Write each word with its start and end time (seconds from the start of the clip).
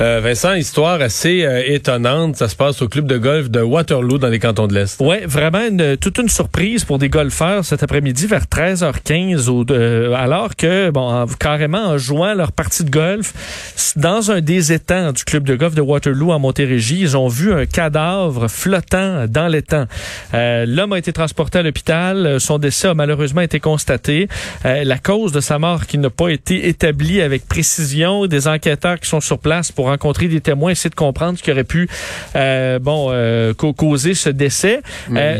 Euh, 0.00 0.20
Vincent, 0.22 0.54
histoire 0.54 1.00
assez 1.00 1.44
euh, 1.44 1.60
étonnante. 1.66 2.36
Ça 2.36 2.48
se 2.48 2.54
passe 2.54 2.80
au 2.82 2.88
club 2.88 3.08
de 3.08 3.18
golf 3.18 3.50
de 3.50 3.60
Waterloo 3.60 4.18
dans 4.18 4.28
les 4.28 4.38
cantons 4.38 4.68
de 4.68 4.74
l'Est. 4.74 5.00
Ouais, 5.00 5.26
vraiment 5.26 5.66
une, 5.68 5.96
toute 5.96 6.18
une 6.18 6.28
surprise 6.28 6.84
pour 6.84 6.98
des 6.98 7.08
golfeurs 7.08 7.64
cet 7.64 7.82
après-midi 7.82 8.28
vers 8.28 8.44
13h15, 8.44 9.48
au, 9.48 9.64
euh, 9.72 10.14
alors 10.14 10.54
que, 10.54 10.90
bon, 10.90 11.00
en, 11.00 11.26
carrément 11.26 11.84
en 11.84 11.98
jouant 11.98 12.34
leur 12.34 12.52
partie 12.52 12.84
de 12.84 12.90
golf, 12.90 13.32
dans 13.96 14.30
un 14.30 14.40
des 14.40 14.72
étangs 14.72 15.10
du 15.10 15.24
club 15.24 15.42
de 15.42 15.56
golf 15.56 15.74
de 15.74 15.80
Waterloo 15.80 16.30
en 16.30 16.38
Montérégie, 16.38 17.00
ils 17.00 17.16
ont 17.16 17.26
vu 17.26 17.52
un 17.52 17.66
cadavre 17.66 18.46
flottant 18.46 19.26
dans 19.28 19.48
l'étang. 19.48 19.86
L'homme 20.32 20.92
a 20.92 20.98
été 20.98 21.12
transporté 21.12 21.58
à 21.58 21.62
l'hôpital. 21.62 22.40
Son 22.40 22.58
décès 22.58 22.88
a 22.88 22.94
malheureusement 22.94 23.40
été 23.40 23.58
constaté. 23.58 24.28
la 24.64 24.98
cause 24.98 25.32
de 25.32 25.40
sa 25.40 25.58
mort 25.58 25.86
qui 25.86 25.98
n'a 25.98 26.10
pas 26.10 26.28
été 26.28 26.68
établie 26.68 27.20
avec 27.20 27.48
précision. 27.48 28.26
Des 28.26 28.46
enquêteurs 28.46 29.00
qui 29.00 29.08
sont 29.08 29.20
sur 29.20 29.38
place 29.38 29.72
pour 29.72 29.87
rencontrer 29.88 30.28
des 30.28 30.40
témoins, 30.40 30.70
essayer 30.70 30.90
de 30.90 30.94
comprendre 30.94 31.38
ce 31.38 31.42
qui 31.42 31.50
aurait 31.50 31.64
pu 31.64 31.88
euh, 32.36 32.78
bon 32.78 33.08
euh, 33.10 33.54
causer 33.54 34.14
ce 34.14 34.30
décès. 34.30 34.82
Euh, 35.10 35.38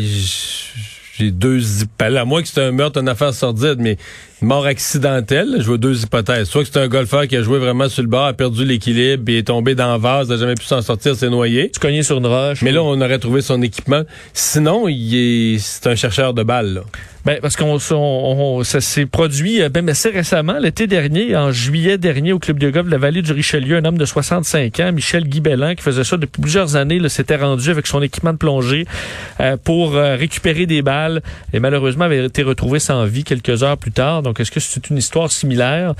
j'ai 1.18 1.30
deux 1.32 1.60
à 1.98 2.24
moins 2.24 2.42
que 2.42 2.48
c'est 2.48 2.62
un 2.62 2.70
meurtre, 2.70 3.00
une 3.00 3.08
affaire 3.08 3.34
sordide, 3.34 3.76
mais 3.78 3.96
mort 4.40 4.66
accidentelle, 4.66 5.56
je 5.58 5.64
vois 5.64 5.78
deux 5.78 6.02
hypothèses. 6.02 6.48
Soit 6.48 6.62
que 6.62 6.70
c'est 6.72 6.78
un 6.78 6.88
golfeur 6.88 7.26
qui 7.26 7.36
a 7.36 7.42
joué 7.42 7.58
vraiment 7.58 7.88
sur 7.88 8.02
le 8.02 8.08
bord, 8.08 8.26
a 8.26 8.32
perdu 8.32 8.64
l'équilibre 8.64 9.24
et 9.28 9.38
est 9.38 9.46
tombé 9.46 9.74
dans 9.74 9.94
le 9.94 10.00
vase, 10.00 10.28
n'a 10.28 10.36
jamais 10.36 10.54
pu 10.54 10.64
s'en 10.64 10.82
sortir, 10.82 11.16
s'est 11.16 11.30
noyé. 11.30 11.70
Tu 11.72 11.80
cogné 11.80 12.02
sur 12.02 12.18
une 12.18 12.26
roche. 12.26 12.62
Mais 12.62 12.72
là, 12.72 12.82
on 12.82 13.00
aurait 13.00 13.18
trouvé 13.18 13.40
son 13.40 13.60
équipement. 13.62 14.02
Sinon, 14.32 14.86
c'est 14.88 15.86
un 15.86 15.94
chercheur 15.94 16.34
de 16.34 16.42
balles. 16.42 16.74
Là. 16.74 16.82
Ben, 17.24 17.40
parce 17.42 17.56
qu'on 17.56 17.78
on, 17.90 18.64
ça 18.64 18.80
s'est 18.80 19.04
produit 19.04 19.60
euh, 19.60 19.68
même 19.74 19.88
assez 19.88 20.08
récemment, 20.08 20.58
l'été 20.58 20.86
dernier, 20.86 21.36
en 21.36 21.50
juillet 21.50 21.98
dernier, 21.98 22.32
au 22.32 22.38
club 22.38 22.58
de 22.58 22.70
golf 22.70 22.86
de 22.86 22.90
la 22.90 22.96
vallée 22.96 23.22
du 23.22 23.32
Richelieu, 23.32 23.76
un 23.76 23.84
homme 23.84 23.98
de 23.98 24.04
65 24.04 24.80
ans, 24.80 24.92
Michel 24.92 25.24
Guibellan, 25.24 25.74
qui 25.74 25.82
faisait 25.82 26.04
ça 26.04 26.16
depuis 26.16 26.40
plusieurs 26.40 26.76
années, 26.76 27.06
s'était 27.08 27.36
rendu 27.36 27.70
avec 27.70 27.86
son 27.86 28.00
équipement 28.02 28.32
de 28.32 28.38
plongée 28.38 28.86
euh, 29.40 29.56
pour 29.62 29.96
euh, 29.96 30.16
récupérer 30.16 30.66
des 30.66 30.80
balles 30.80 31.20
et 31.52 31.60
malheureusement 31.60 32.04
avait 32.04 32.24
été 32.24 32.42
retrouvé 32.42 32.78
sans 32.78 33.04
vie 33.04 33.24
quelques 33.24 33.62
heures 33.62 33.76
plus 33.76 33.92
tard. 33.92 34.22
Donc, 34.22 34.27
est-ce 34.38 34.50
que 34.50 34.60
c'est 34.60 34.90
une 34.90 34.98
histoire 34.98 35.30
similaire? 35.30 35.94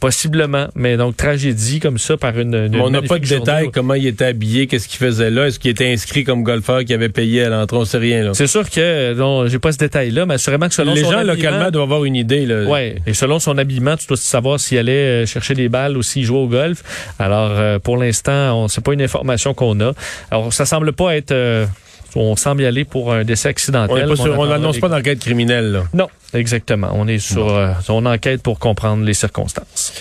possiblement, 0.00 0.68
mais 0.74 0.96
donc 0.96 1.16
tragédie 1.16 1.80
comme 1.80 1.98
ça 1.98 2.16
par 2.16 2.38
une... 2.38 2.54
une 2.54 2.80
on 2.80 2.90
n'a 2.90 3.02
pas 3.02 3.18
de 3.18 3.26
détails, 3.26 3.70
comment 3.72 3.94
il 3.94 4.06
était 4.06 4.26
habillé, 4.26 4.66
qu'est-ce 4.66 4.88
qu'il 4.88 4.98
faisait 4.98 5.30
là, 5.30 5.46
est-ce 5.46 5.58
qu'il 5.58 5.70
était 5.70 5.92
inscrit 5.92 6.24
comme 6.24 6.42
golfeur 6.42 6.84
qui 6.84 6.94
avait 6.94 7.08
payé 7.08 7.44
à 7.44 7.48
l'entrée, 7.48 7.76
on 7.76 7.84
sait 7.84 7.98
rien. 7.98 8.32
C'est 8.34 8.46
sûr 8.46 8.68
que, 8.68 9.14
non, 9.14 9.46
j'ai 9.48 9.58
pas 9.58 9.72
ce 9.72 9.78
détail-là, 9.78 10.26
mais 10.26 10.34
assurément 10.34 10.68
que 10.68 10.74
selon 10.74 10.94
Les 10.94 11.02
son 11.02 11.12
gens 11.12 11.18
habillement, 11.18 11.34
localement 11.34 11.70
doivent 11.70 11.84
avoir 11.84 12.04
une 12.04 12.16
idée. 12.16 12.46
Là. 12.46 12.64
Ouais, 12.64 12.96
et 13.06 13.14
selon 13.14 13.38
son 13.38 13.58
habillement, 13.58 13.96
tu 13.96 14.06
dois 14.06 14.16
savoir 14.16 14.60
s'il 14.60 14.78
allait 14.78 15.22
euh, 15.22 15.26
chercher 15.26 15.54
des 15.54 15.68
balles 15.68 15.96
ou 15.96 16.02
s'il 16.02 16.24
jouait 16.24 16.38
au 16.38 16.48
golf. 16.48 16.82
Alors, 17.18 17.50
euh, 17.52 17.78
pour 17.78 17.96
l'instant, 17.96 18.64
on 18.64 18.68
c'est 18.68 18.82
pas 18.82 18.92
une 18.92 19.02
information 19.02 19.54
qu'on 19.54 19.80
a. 19.80 19.92
Alors, 20.30 20.52
ça 20.52 20.66
semble 20.66 20.92
pas 20.92 21.16
être... 21.16 21.32
Euh, 21.32 21.66
on 22.20 22.36
semble 22.36 22.62
y 22.62 22.66
aller 22.66 22.84
pour 22.84 23.12
un 23.12 23.24
décès 23.24 23.48
accidentel. 23.48 24.10
On 24.38 24.46
n'annonce 24.46 24.78
pas 24.78 24.88
d'enquête 24.88 25.20
criminelle. 25.20 25.72
Là. 25.72 25.82
Non, 25.94 26.08
exactement. 26.34 26.90
On 26.94 27.06
est 27.08 27.18
sur... 27.18 27.48
Euh, 27.48 27.72
on 27.88 28.06
enquête 28.06 28.42
pour 28.42 28.58
comprendre 28.58 29.04
les 29.04 29.14
circonstances. 29.14 29.92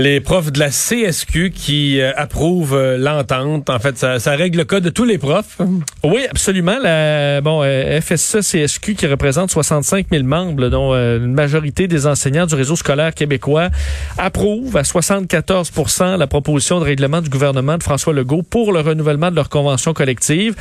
Les 0.00 0.22
profs 0.22 0.50
de 0.50 0.58
la 0.58 0.70
CSQ 0.70 1.50
qui 1.50 2.00
euh, 2.00 2.12
approuvent 2.16 2.74
euh, 2.74 2.96
l'entente. 2.96 3.68
En 3.68 3.78
fait, 3.78 3.98
ça, 3.98 4.18
ça, 4.18 4.30
règle 4.30 4.56
le 4.56 4.64
cas 4.64 4.80
de 4.80 4.88
tous 4.88 5.04
les 5.04 5.18
profs. 5.18 5.58
Oui, 6.02 6.22
absolument. 6.30 6.78
La, 6.82 7.42
bon, 7.42 7.60
euh, 7.62 8.00
FSE 8.00 8.40
CSQ 8.40 8.94
qui 8.94 9.06
représente 9.06 9.50
65 9.50 10.06
000 10.10 10.24
membres, 10.24 10.70
dont 10.70 10.94
une 10.94 11.34
majorité 11.34 11.86
des 11.86 12.06
enseignants 12.06 12.46
du 12.46 12.54
réseau 12.54 12.76
scolaire 12.76 13.14
québécois, 13.14 13.68
approuve 14.16 14.74
à 14.78 14.82
74% 14.82 16.16
la 16.16 16.26
proposition 16.26 16.80
de 16.80 16.84
règlement 16.84 17.20
du 17.20 17.28
gouvernement 17.28 17.76
de 17.76 17.82
François 17.82 18.14
Legault 18.14 18.42
pour 18.42 18.72
le 18.72 18.80
renouvellement 18.80 19.30
de 19.30 19.36
leur 19.36 19.50
convention 19.50 19.92
collective. 19.92 20.54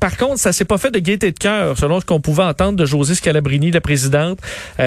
par 0.00 0.18
contre, 0.18 0.38
ça 0.38 0.52
s'est 0.52 0.66
pas 0.66 0.76
fait 0.76 0.90
de 0.90 0.98
gaieté 0.98 1.32
de 1.32 1.38
cœur, 1.38 1.78
selon 1.78 2.00
ce 2.00 2.04
qu'on 2.04 2.20
pouvait 2.20 2.42
entendre 2.42 2.76
de 2.76 2.84
José 2.84 3.14
Scalabrini, 3.14 3.70
la 3.70 3.80
présidente, 3.80 4.38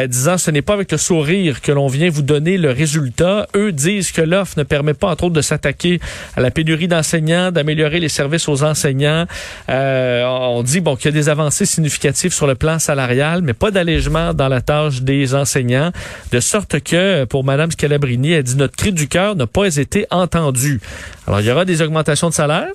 disant 0.08 0.38
ce 0.38 0.52
n'est 0.52 0.62
pas 0.62 0.74
avec 0.74 0.92
le 0.92 1.00
sourire 1.00 1.62
que 1.62 1.72
l'on 1.72 1.88
vient 1.88 2.12
vous 2.12 2.22
donner 2.22 2.58
le 2.58 2.69
résultat. 2.69 3.47
Disent 3.79 4.12
que 4.12 4.22
l'offre 4.22 4.53
ne 4.57 4.63
permet 4.63 4.94
pas, 4.94 5.07
entre 5.07 5.25
autres, 5.25 5.35
de 5.35 5.41
s'attaquer 5.41 6.00
à 6.35 6.41
la 6.41 6.51
pénurie 6.51 6.88
d'enseignants, 6.88 7.51
d'améliorer 7.51 8.00
les 8.00 8.09
services 8.09 8.47
aux 8.47 8.63
enseignants. 8.63 9.25
Euh, 9.69 10.23
on 10.25 10.62
dit 10.63 10.81
bon 10.81 10.95
qu'il 10.95 11.06
y 11.06 11.09
a 11.09 11.12
des 11.12 11.29
avancées 11.29 11.66
significatives 11.66 12.34
sur 12.34 12.47
le 12.47 12.56
plan 12.56 12.79
salarial, 12.79 13.41
mais 13.41 13.53
pas 13.53 13.72
d'allègement 13.72 14.34
dans 14.34 14.47
la 14.47 14.62
tâche 14.62 15.01
des 15.01 15.34
enseignants, 15.34 15.91
de 16.31 16.39
sorte 16.39 16.79
que 16.81 17.23
pour 17.25 17.44
Mme 17.44 17.72
Scalabrini, 17.72 18.34
elle 18.34 18.44
dit 18.44 18.56
notre 18.56 18.75
cri 18.75 18.91
du 18.91 19.07
cœur 19.07 19.35
n'a 19.35 19.47
pas 19.47 19.75
été 19.78 20.06
entendu. 20.12 20.79
Alors 21.28 21.41
il 21.41 21.47
y 21.47 21.51
aura 21.51 21.66
des 21.66 21.81
augmentations 21.81 22.29
de 22.29 22.34
salaire. 22.34 22.68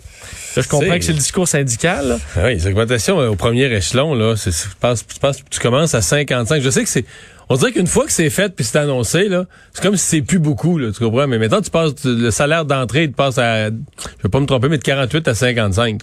Là, 0.57 0.63
je 0.63 0.69
comprends 0.69 0.97
que 0.97 1.05
c'est 1.05 1.13
le 1.13 1.19
discours 1.19 1.49
syndical. 1.49 2.19
Ah 2.37 2.43
oui, 2.45 2.55
les 2.55 2.67
augmentations 2.67 3.21
euh, 3.21 3.29
au 3.29 3.35
premier 3.35 3.65
échelon, 3.65 4.15
là, 4.15 4.35
je 4.37 4.51
pense, 4.79 5.05
je 5.11 5.43
tu 5.51 5.61
commences 5.61 5.95
à 5.95 6.03
55. 6.03 6.63
Je 6.63 6.71
sais 6.71 6.83
que 6.83 6.89
c'est 6.89 7.05
on 7.49 7.57
dirait 7.57 7.73
qu'une 7.73 7.87
fois 7.87 8.07
que 8.07 8.13
c'est 8.13 8.31
fait 8.31 8.55
puis 8.55 8.65
c'est 8.65 8.79
annoncé, 8.79 9.29
là, 9.29 9.45
c'est 9.73 9.83
comme 9.83 9.97
si 9.97 10.07
c'est 10.07 10.23
plus 10.23 10.39
beaucoup, 10.39 10.79
là, 10.79 10.91
tu 10.93 11.05
comprends? 11.05 11.27
Mais 11.27 11.39
maintenant, 11.39 11.61
tu 11.61 11.71
passes, 11.71 11.93
le 12.05 12.31
salaire 12.31 12.65
d'entrée, 12.65 13.07
tu 13.07 13.15
passes 13.15 13.39
à, 13.39 13.69
je 13.69 14.23
vais 14.23 14.29
pas 14.31 14.41
me 14.41 14.47
tromper, 14.47 14.69
mais 14.69 14.79
de 14.79 14.83
48 14.83 15.29
à 15.29 15.35
55. 15.35 16.01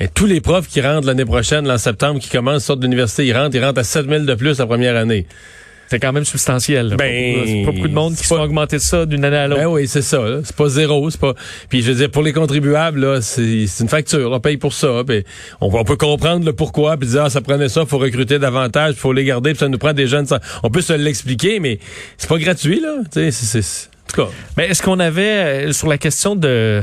Et 0.00 0.08
tous 0.08 0.26
les 0.26 0.40
profs 0.40 0.68
qui 0.68 0.80
rentrent 0.80 1.06
l'année 1.06 1.24
prochaine, 1.24 1.68
en 1.70 1.78
septembre, 1.78 2.20
qui 2.20 2.30
commencent, 2.30 2.64
sortent 2.64 2.80
d'université, 2.80 3.26
ils 3.26 3.36
rentrent, 3.36 3.56
ils 3.56 3.64
rentrent 3.64 3.80
à 3.80 3.84
7000 3.84 4.26
de 4.26 4.34
plus 4.34 4.58
la 4.58 4.66
première 4.66 4.96
année. 4.96 5.26
C'est 5.90 5.98
quand 5.98 6.12
même 6.12 6.24
substantiel. 6.24 6.94
Ben, 6.98 7.44
c'est 7.46 7.62
pas 7.64 7.72
beaucoup 7.72 7.88
de 7.88 7.94
monde 7.94 8.14
qui 8.14 8.26
sont 8.26 8.36
augmenté 8.36 8.78
ça 8.78 9.06
d'une 9.06 9.24
année 9.24 9.36
à 9.36 9.48
l'autre. 9.48 9.62
Ben 9.62 9.68
oui, 9.68 9.88
c'est 9.88 10.02
ça. 10.02 10.22
C'est 10.44 10.54
pas 10.54 10.68
zéro. 10.68 11.08
C'est 11.10 11.20
pas. 11.20 11.34
Puis 11.68 11.82
je 11.82 11.92
veux 11.92 11.96
dire, 11.96 12.10
pour 12.10 12.22
les 12.22 12.32
contribuables, 12.32 13.00
là, 13.00 13.20
c'est 13.22 13.66
une 13.80 13.88
facture. 13.88 14.30
On 14.30 14.40
paye 14.40 14.58
pour 14.58 14.72
ça. 14.72 15.02
Puis 15.06 15.24
on, 15.60 15.68
on 15.72 15.84
peut 15.84 15.96
comprendre 15.96 16.44
le 16.44 16.52
pourquoi. 16.52 16.96
Puis 16.96 17.08
dire, 17.08 17.24
ah, 17.24 17.30
ça 17.30 17.40
prenait 17.40 17.68
ça, 17.68 17.86
faut 17.86 17.98
recruter 17.98 18.38
davantage, 18.38 18.96
faut 18.96 19.12
les 19.12 19.24
garder. 19.24 19.50
Puis 19.50 19.60
ça 19.60 19.68
nous 19.68 19.78
prend 19.78 19.92
des 19.92 20.06
jeunes. 20.06 20.26
On 20.62 20.70
peut 20.70 20.82
se 20.82 20.92
l'expliquer, 20.92 21.60
mais 21.60 21.78
c'est 22.18 22.28
pas 22.28 22.38
gratuit 22.38 22.80
là. 22.80 22.96
Tu 23.12 23.32
sais, 23.32 23.62
c'est. 23.62 23.88
En 23.88 24.12
tout 24.12 24.22
cas. 24.22 24.28
Mais 24.56 24.68
est-ce 24.68 24.82
qu'on 24.82 25.00
avait 25.00 25.68
euh, 25.68 25.72
sur 25.72 25.88
la 25.88 25.98
question 25.98 26.36
de 26.36 26.82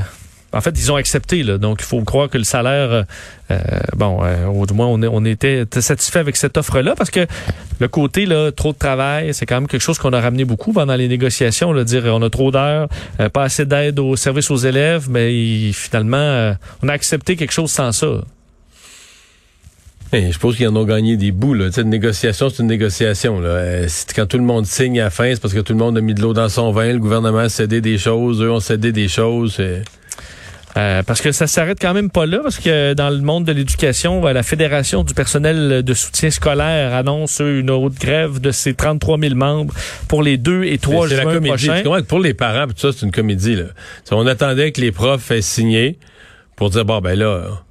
en 0.52 0.60
fait, 0.60 0.70
ils 0.78 0.92
ont 0.92 0.96
accepté. 0.96 1.42
Donc, 1.44 1.78
il 1.80 1.84
faut 1.84 2.00
croire 2.02 2.28
que 2.28 2.38
le 2.38 2.44
salaire, 2.44 2.90
euh, 2.90 3.02
euh 3.50 3.56
bon, 3.94 4.20
euh, 4.22 4.46
au 4.46 4.66
moins, 4.74 4.86
on, 4.86 5.24
était 5.24 5.64
satisfait 5.80 6.20
avec 6.20 6.36
cette 6.36 6.56
offre-là 6.56 6.94
parce 6.96 7.10
que 7.10 7.26
le 7.80 7.88
côté 7.88 8.26
là, 8.26 8.52
trop 8.52 8.72
de 8.72 8.78
travail, 8.78 9.34
c'est 9.34 9.44
quand 9.44 9.56
même 9.56 9.68
quelque 9.68 9.82
chose 9.82 9.98
qu'on 9.98 10.12
a 10.12 10.20
ramené 10.20 10.44
beaucoup 10.44 10.72
pendant 10.72 10.94
les 10.94 11.08
négociations. 11.08 11.74
Dire 11.84 12.04
on 12.06 12.22
a 12.22 12.30
trop 12.30 12.50
d'heures, 12.50 12.88
pas 13.32 13.42
assez 13.42 13.66
d'aide 13.66 13.98
au 13.98 14.16
service 14.16 14.50
aux 14.50 14.56
élèves, 14.56 15.08
mais 15.10 15.72
finalement, 15.72 16.54
on 16.82 16.88
a 16.88 16.92
accepté 16.92 17.36
quelque 17.36 17.52
chose 17.52 17.70
sans 17.70 17.92
ça. 17.92 18.06
je 20.12 20.38
pense 20.38 20.56
qu'ils 20.56 20.68
en 20.68 20.76
ont 20.76 20.84
gagné 20.84 21.16
des 21.16 21.32
bouts. 21.32 21.54
Là. 21.54 21.68
une 21.76 21.90
négociation, 21.90 22.48
c'est 22.48 22.62
une 22.62 22.68
négociation. 22.68 23.42
Quand 24.14 24.26
tout 24.26 24.38
le 24.38 24.44
monde 24.44 24.64
signe 24.64 25.00
à 25.00 25.04
la 25.04 25.10
fin, 25.10 25.34
c'est 25.34 25.42
parce 25.42 25.54
que 25.54 25.60
tout 25.60 25.72
le 25.72 25.78
monde 25.78 25.98
a 25.98 26.00
mis 26.00 26.14
de 26.14 26.22
l'eau 26.22 26.32
dans 26.32 26.48
son 26.48 26.70
vin, 26.70 26.92
le 26.92 26.98
gouvernement 26.98 27.38
a 27.38 27.48
cédé 27.48 27.80
des 27.80 27.98
choses, 27.98 28.40
eux 28.40 28.50
ont 28.50 28.60
cédé 28.60 28.92
des 28.92 29.08
choses. 29.08 29.60
Euh, 30.76 31.02
parce 31.02 31.22
que 31.22 31.32
ça 31.32 31.46
s'arrête 31.46 31.78
quand 31.80 31.94
même 31.94 32.10
pas 32.10 32.26
là, 32.26 32.40
parce 32.42 32.58
que 32.58 32.92
dans 32.92 33.08
le 33.08 33.20
monde 33.20 33.44
de 33.44 33.52
l'éducation, 33.52 34.26
euh, 34.26 34.32
la 34.34 34.42
Fédération 34.42 35.04
du 35.04 35.14
personnel 35.14 35.82
de 35.82 35.94
soutien 35.94 36.30
scolaire 36.30 36.94
annonce 36.94 37.40
une 37.40 37.70
autre 37.70 37.98
grève 37.98 38.40
de 38.40 38.50
ses 38.50 38.74
33 38.74 39.18
000 39.18 39.34
membres 39.34 39.72
pour 40.06 40.22
les 40.22 40.36
2 40.36 40.64
et 40.64 40.76
3 40.76 41.08
juin 41.08 41.16
la 41.16 41.40
prochains. 41.40 42.02
Pour 42.06 42.20
les 42.20 42.34
parents, 42.34 42.66
tout 42.66 42.74
ça, 42.76 42.92
c'est 42.92 43.06
une 43.06 43.12
comédie. 43.12 43.56
Là. 43.56 43.64
On 44.10 44.26
attendait 44.26 44.72
que 44.72 44.82
les 44.82 44.92
profs 44.92 45.30
aient 45.30 45.40
signé 45.40 45.98
pour 46.56 46.68
dire, 46.68 46.84
bon, 46.84 47.00
ben 47.00 47.18
là, 47.18 47.62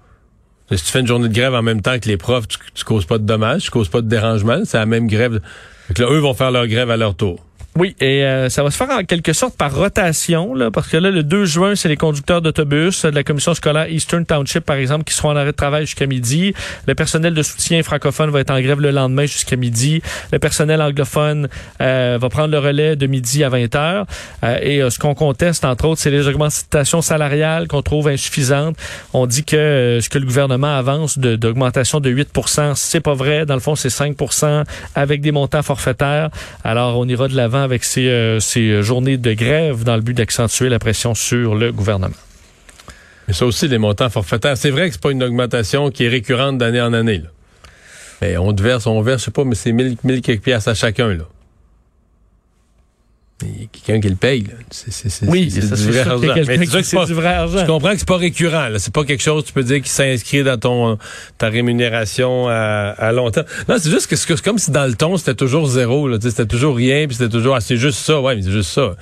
si 0.72 0.84
tu 0.84 0.92
fais 0.92 1.02
une 1.02 1.08
journée 1.08 1.28
de 1.28 1.34
grève 1.34 1.54
en 1.54 1.62
même 1.62 1.82
temps 1.82 2.00
que 2.00 2.08
les 2.08 2.18
profs, 2.18 2.48
tu, 2.48 2.58
tu 2.74 2.84
causes 2.84 3.06
pas 3.06 3.20
de 3.20 3.24
dommages, 3.24 3.64
tu 3.64 3.72
causes 3.72 3.90
pas 3.90 4.02
de 4.02 4.08
dérangement, 4.08 4.62
c'est 4.66 4.78
la 4.78 4.88
même 4.88 5.08
grève. 5.08 5.42
Donc 5.90 6.00
là, 6.00 6.08
eux 6.10 6.20
vont 6.20 6.34
faire 6.34 6.50
leur 6.50 6.66
grève 6.66 6.90
à 6.90 6.98
leur 6.98 7.14
tour. 7.14 7.46
Oui, 7.78 7.94
et 8.00 8.24
euh, 8.24 8.48
ça 8.48 8.64
va 8.64 8.72
se 8.72 8.78
faire 8.78 8.90
en 8.90 9.04
quelque 9.04 9.34
sorte 9.34 9.58
par 9.58 9.76
rotation, 9.76 10.56
là, 10.56 10.72
parce 10.72 10.88
que 10.88 10.96
là, 10.96 11.12
le 11.12 11.24
2 11.24 11.44
juin, 11.44 11.76
c'est 11.76 11.90
les 11.90 11.98
conducteurs 11.98 12.42
d'autobus 12.42 13.04
de 13.04 13.10
la 13.10 13.24
commission 13.24 13.54
scolaire 13.54 13.90
Eastern 13.90 14.26
Township, 14.26 14.64
par 14.64 14.78
exemple, 14.78 15.04
qui 15.04 15.14
seront 15.14 15.32
en 15.32 15.36
arrêt 15.36 15.52
de 15.52 15.58
travail 15.58 15.86
jusqu'à 15.86 16.06
midi. 16.06 16.54
Le 16.88 16.96
personnel 16.96 17.34
de 17.34 17.44
soutien 17.44 17.84
francophone 17.84 18.30
va 18.30 18.40
être 18.40 18.52
en 18.52 18.62
grève 18.62 18.80
le 18.80 18.92
lendemain 18.92 19.26
jusqu'à 19.26 19.58
midi. 19.58 20.02
Le 20.32 20.40
personnel 20.40 20.82
anglophone 20.82 21.50
euh, 21.82 22.18
va 22.18 22.30
prendre 22.30 22.48
le 22.48 22.60
relais 22.60 22.96
de 22.96 23.08
midi 23.08 23.44
à 23.44 23.50
20 23.50 23.76
heures. 23.76 24.06
Euh, 24.46 24.58
et 24.62 24.90
ce 24.90 24.98
qu'on 24.98 25.14
conteste, 25.14 25.66
entre 25.66 25.84
autres, 25.84 26.00
c'est 26.00 26.12
les 26.12 26.30
augmentations 26.30 27.02
salariales 27.02 27.68
qu'on 27.68 27.82
trouve 27.82 28.08
insuffisantes. 28.08 28.78
On 29.12 29.26
dit 29.28 29.44
que 29.44 30.00
ce 30.02 30.08
que 30.08 30.18
le 30.18 30.26
gouvernement 30.26 30.78
avance 30.78 31.20
d'augmentation 31.20 32.00
de, 32.00 32.10
de 32.10 32.16
8 32.16 32.30
c'est 32.76 33.02
pas 33.02 33.16
vrai. 33.16 33.46
Dans 33.46 33.56
le 33.56 33.60
fond, 33.60 33.76
c'est 33.76 33.90
5% 33.90 34.64
avec 34.96 35.20
des 35.20 35.34
montants 35.34 35.62
forfaitaires. 35.62 36.30
Alors, 36.64 36.98
on 36.98 37.06
ira 37.06 37.28
de 37.28 37.36
l'avant 37.36 37.65
avec 37.66 37.84
ces, 37.84 38.08
euh, 38.08 38.82
journées 38.82 39.18
de 39.18 39.34
grève 39.34 39.84
dans 39.84 39.96
le 39.96 40.02
but 40.02 40.14
d'accentuer 40.14 40.70
la 40.70 40.80
pression 40.80 41.14
sur 41.14 41.56
le 41.56 41.72
gouvernement. 41.72 42.16
Mais 43.28 43.34
ça 43.34 43.46
aussi, 43.46 43.68
les 43.68 43.78
montants 43.78 44.10
forfaitaires. 44.10 44.58
C'est 44.58 44.70
vrai 44.70 44.88
que 44.88 44.94
c'est 44.94 45.02
pas 45.02 45.12
une 45.12 45.24
augmentation 45.24 45.92
qui 45.92 46.06
est 46.06 46.10
récurrente 46.10 46.58
d'année 46.58 46.82
en 46.82 46.94
année. 46.94 47.24
Mais 48.22 48.38
on 48.38 48.54
verse, 48.54 48.88
on 48.88 49.02
verse, 49.02 49.22
je 49.22 49.26
sais 49.26 49.32
pas, 49.32 49.44
mais 49.44 49.56
c'est 49.56 49.72
1000, 49.72 49.98
1000 50.04 50.22
quelques 50.22 50.44
piastres 50.44 50.70
à 50.70 50.74
chacun. 50.74 51.18
Il 53.42 53.48
y 53.50 53.52
a 53.66 53.68
quelqu'un 53.86 54.00
qui 54.02 54.10
le 54.10 54.16
paye. 54.16 54.46
C'est, 54.72 55.26
Oui, 55.28 55.52
c'est 55.52 55.62
ça, 55.62 55.76
du 55.76 55.92
vrai 55.92 56.00
argent. 56.00 56.34
Mais 56.48 56.66
c'est 56.84 57.06
du 57.06 57.14
vrai 57.14 57.28
argent. 57.34 57.60
Je 57.60 57.66
comprends 57.66 57.92
que 57.92 57.98
c'est 58.00 58.08
pas 58.08 58.16
récurrent. 58.18 58.70
Là. 58.70 58.80
C'est 58.80 58.94
pas 58.94 59.04
quelque 59.04 59.22
chose, 59.22 59.44
tu 59.44 59.52
peux 59.52 59.64
dire, 59.64 59.82
qui 59.82 59.90
s'inscrit 59.90 60.42
dans 60.44 60.58
ton 60.58 60.98
ta 61.38 61.50
rémunération 61.50 62.48
à, 62.48 62.96
à 62.98 63.12
long 63.12 63.30
terme. 63.32 63.46
Non, 63.68 63.76
c'est 63.78 63.90
juste 63.92 64.08
que 64.08 64.16
c'est 64.16 64.42
comme 64.42 64.58
si 64.58 64.72
dans 64.72 64.86
le 64.86 64.94
ton, 64.94 65.18
c'était 65.18 65.36
toujours 65.36 65.68
zéro. 65.68 66.08
Là. 66.08 66.18
C'était 66.22 66.46
toujours 66.46 66.78
rien, 66.78 67.08
puis 67.08 67.16
c'était 67.18 67.30
toujours, 67.30 67.56
ah, 67.56 67.62
c'est 67.62 67.76
juste 67.78 68.00
ça. 68.00 68.22
Ouais, 68.22 68.38
mais 68.38 68.42
c'est 68.42 68.52
juste 68.52 68.72
ça. 68.72 68.96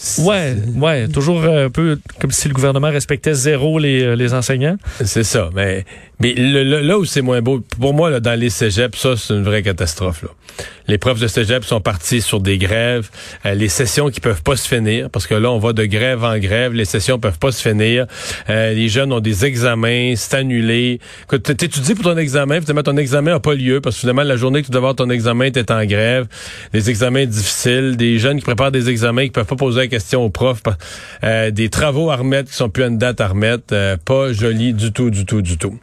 C'est- 0.00 0.22
Ouais, 0.22 0.54
ouais, 0.76 1.08
toujours 1.08 1.42
un 1.42 1.70
peu 1.70 1.98
comme 2.20 2.30
si 2.30 2.46
le 2.48 2.54
gouvernement 2.54 2.90
respectait 2.90 3.34
zéro 3.34 3.78
les, 3.80 4.02
euh, 4.02 4.14
les 4.14 4.32
enseignants. 4.34 4.76
C'est 5.04 5.24
ça. 5.24 5.50
Mais, 5.54 5.84
mais 6.20 6.34
le- 6.34 6.64
le- 6.64 6.80
là 6.80 6.98
où 6.98 7.04
c'est 7.04 7.22
moins 7.22 7.40
beau, 7.42 7.60
pour 7.80 7.94
moi, 7.94 8.10
là, 8.10 8.20
dans 8.20 8.38
les 8.38 8.50
cégeps, 8.50 8.98
ça, 8.98 9.16
c'est 9.16 9.34
une 9.34 9.44
vraie 9.44 9.62
catastrophe. 9.62 10.22
Là. 10.22 10.28
Les 10.88 10.96
profs 10.98 11.20
de 11.20 11.26
cégep 11.28 11.64
sont 11.64 11.80
partis 11.80 12.22
sur 12.22 12.40
des 12.40 12.56
grèves, 12.58 13.10
euh, 13.44 13.54
les 13.54 13.68
sessions 13.68 14.08
qui 14.10 14.20
peuvent 14.20 14.42
pas 14.42 14.56
se 14.56 14.66
finir, 14.66 15.10
parce 15.10 15.26
que 15.26 15.34
là, 15.34 15.50
on 15.50 15.58
va 15.58 15.72
de 15.74 15.84
grève 15.84 16.24
en 16.24 16.38
grève, 16.38 16.72
les 16.72 16.86
sessions 16.86 17.18
peuvent 17.18 17.38
pas 17.38 17.52
se 17.52 17.60
finir. 17.62 18.06
Euh, 18.48 18.72
les 18.72 18.88
jeunes 18.88 19.12
ont 19.12 19.20
des 19.20 19.44
examens, 19.44 20.14
c'est 20.16 20.34
annulé. 20.34 20.98
Écoute, 21.24 21.42
t'é- 21.42 21.54
t'étudies 21.54 21.94
pour 21.94 22.04
ton 22.04 22.16
examen, 22.16 22.60
finalement, 22.60 22.82
ton 22.82 22.96
examen 22.96 23.32
n'a 23.32 23.40
pas 23.40 23.54
lieu, 23.54 23.80
parce 23.80 23.96
que 23.96 24.00
finalement, 24.00 24.22
la 24.22 24.36
journée 24.36 24.62
que 24.62 24.66
tu 24.66 24.70
devais 24.72 24.78
avoir 24.78 24.94
ton 24.96 25.10
examen, 25.10 25.50
t'es 25.50 25.70
en 25.70 25.84
grève. 25.84 26.26
Des 26.72 26.88
examens 26.90 27.26
difficiles, 27.26 27.96
des 27.96 28.18
jeunes 28.18 28.38
qui 28.38 28.44
préparent 28.44 28.72
des 28.72 28.88
examens, 28.88 29.24
qui 29.26 29.30
peuvent 29.30 29.44
pas 29.44 29.56
poser 29.56 29.80
la 29.80 29.86
question 29.88 30.24
aux 30.24 30.30
profs, 30.30 30.62
euh, 31.22 31.50
des 31.50 31.68
travaux 31.68 32.10
à 32.10 32.16
remettre 32.16 32.48
qui 32.50 32.56
sont 32.56 32.70
plus 32.70 32.84
à 32.84 32.86
une 32.86 32.98
date 32.98 33.20
à 33.20 33.28
remettre. 33.28 33.64
Euh, 33.72 33.96
pas 34.02 34.32
joli 34.32 34.72
du 34.72 34.90
tout, 34.92 35.10
du 35.10 35.26
tout, 35.26 35.42
du 35.42 35.58
tout. 35.58 35.78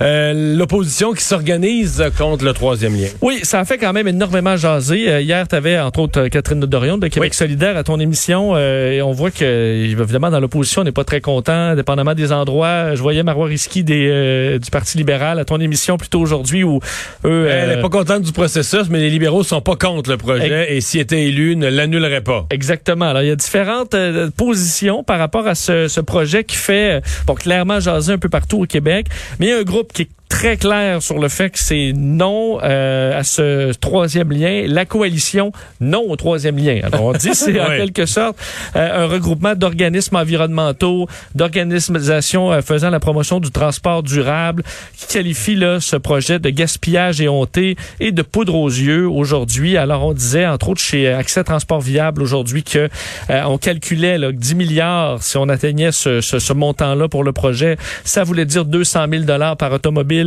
Euh, 0.00 0.56
L'opposition 0.56 1.12
qui 1.12 1.24
s'organise 1.24 2.04
contre 2.18 2.44
le 2.44 2.52
troisième 2.52 2.94
lien. 2.94 3.08
Oui, 3.20 3.40
ça 3.42 3.60
a 3.60 3.64
fait 3.64 3.78
quand 3.78 3.92
même 3.92 4.08
énormément 4.08 4.56
jaser. 4.56 5.10
Euh, 5.10 5.20
hier, 5.20 5.46
tu 5.48 5.54
avais 5.54 5.78
entre 5.78 6.00
autres 6.00 6.20
euh, 6.20 6.28
Catherine 6.28 6.60
Dorion 6.60 6.98
de 6.98 7.08
Québec 7.08 7.30
Oui. 7.32 7.36
solidaire 7.36 7.76
à 7.76 7.84
ton 7.84 7.98
émission 8.00 8.52
euh, 8.54 8.92
et 8.92 9.02
on 9.02 9.12
voit 9.12 9.30
que 9.30 9.44
évidemment 9.44 10.30
dans 10.30 10.40
l'opposition, 10.40 10.82
on 10.82 10.84
n'est 10.84 10.92
pas 10.92 11.04
très 11.04 11.20
content, 11.20 11.74
dépendamment 11.74 12.14
des 12.14 12.32
endroits. 12.32 12.94
Je 12.94 13.02
voyais 13.02 13.22
Marois 13.22 13.46
Risky 13.46 13.84
des, 13.84 14.58
du 14.60 14.70
Parti 14.70 14.98
libéral 14.98 15.38
à 15.38 15.44
ton 15.44 15.60
émission 15.60 15.96
plus 15.96 16.08
tôt 16.08 16.20
aujourd'hui 16.20 16.64
où 16.64 16.80
eux... 17.24 17.46
Elle 17.48 17.76
n'est 17.76 17.82
pas 17.82 17.88
contente 17.88 18.22
du 18.22 18.32
processus, 18.32 18.88
mais 18.90 18.98
les 18.98 19.10
libéraux 19.10 19.42
sont 19.42 19.60
pas 19.60 19.76
contre 19.76 20.10
le 20.10 20.16
projet 20.16 20.74
et 20.74 20.80
s'il 20.80 21.00
était 21.00 21.24
élu, 21.24 21.56
ne 21.56 21.68
l'annulerait 21.68 22.20
pas. 22.22 22.46
Exactement. 22.50 23.06
Alors, 23.06 23.22
il 23.22 23.28
y 23.28 23.32
a 23.32 23.36
différentes 23.36 23.96
positions 24.36 25.02
par 25.04 25.18
rapport 25.18 25.46
à 25.46 25.54
ce, 25.54 25.88
ce 25.88 26.00
projet 26.00 26.44
qui 26.44 26.56
fait, 26.56 27.02
bon, 27.26 27.34
clairement 27.34 27.80
jaser 27.80 28.12
un 28.12 28.18
peu 28.18 28.28
partout 28.28 28.62
au 28.62 28.66
Québec, 28.66 29.06
mais 29.38 29.46
il 29.46 29.50
y 29.50 29.52
a 29.52 29.59
groupe 29.64 29.92
qui 29.92 30.02
est 30.02 30.10
très 30.30 30.56
clair 30.56 31.02
sur 31.02 31.18
le 31.18 31.28
fait 31.28 31.50
que 31.50 31.58
c'est 31.58 31.92
non 31.94 32.60
euh, 32.62 33.18
à 33.18 33.24
ce 33.24 33.72
troisième 33.74 34.32
lien, 34.32 34.64
la 34.66 34.86
coalition 34.86 35.52
non 35.80 36.04
au 36.08 36.16
troisième 36.16 36.56
lien. 36.56 36.80
Alors 36.84 37.04
on 37.04 37.12
dit 37.12 37.34
c'est 37.34 37.60
en 37.60 37.66
quelque 37.66 38.06
sorte 38.06 38.38
euh, 38.76 39.04
un 39.04 39.06
regroupement 39.06 39.54
d'organismes 39.54 40.16
environnementaux, 40.16 41.08
d'organisation 41.34 42.52
euh, 42.52 42.62
faisant 42.62 42.90
la 42.90 43.00
promotion 43.00 43.40
du 43.40 43.50
transport 43.50 44.02
durable, 44.02 44.62
qui 44.96 45.08
qualifie 45.08 45.56
là 45.56 45.80
ce 45.80 45.96
projet 45.96 46.38
de 46.38 46.48
gaspillage 46.48 47.20
éhonté 47.20 47.76
et 47.98 48.12
de 48.12 48.22
poudre 48.22 48.54
aux 48.54 48.70
yeux 48.70 49.08
aujourd'hui. 49.08 49.76
Alors 49.76 50.06
on 50.06 50.14
disait 50.14 50.46
entre 50.46 50.70
autres 50.70 50.80
chez 50.80 51.08
Accès 51.08 51.42
Transport 51.42 51.80
Viable 51.80 52.22
aujourd'hui 52.22 52.62
que 52.62 52.88
euh, 53.30 53.42
on 53.46 53.58
calculait 53.58 54.16
là, 54.16 54.28
que 54.28 54.36
10 54.36 54.54
milliards 54.54 55.22
si 55.22 55.36
on 55.36 55.48
atteignait 55.48 55.92
ce, 55.92 56.20
ce, 56.20 56.38
ce 56.38 56.52
montant-là 56.52 57.08
pour 57.08 57.24
le 57.24 57.32
projet, 57.32 57.76
ça 58.04 58.22
voulait 58.22 58.46
dire 58.46 58.64
200 58.64 59.06
000 59.10 59.24
dollars 59.24 59.56
par 59.56 59.72
automobile 59.72 60.19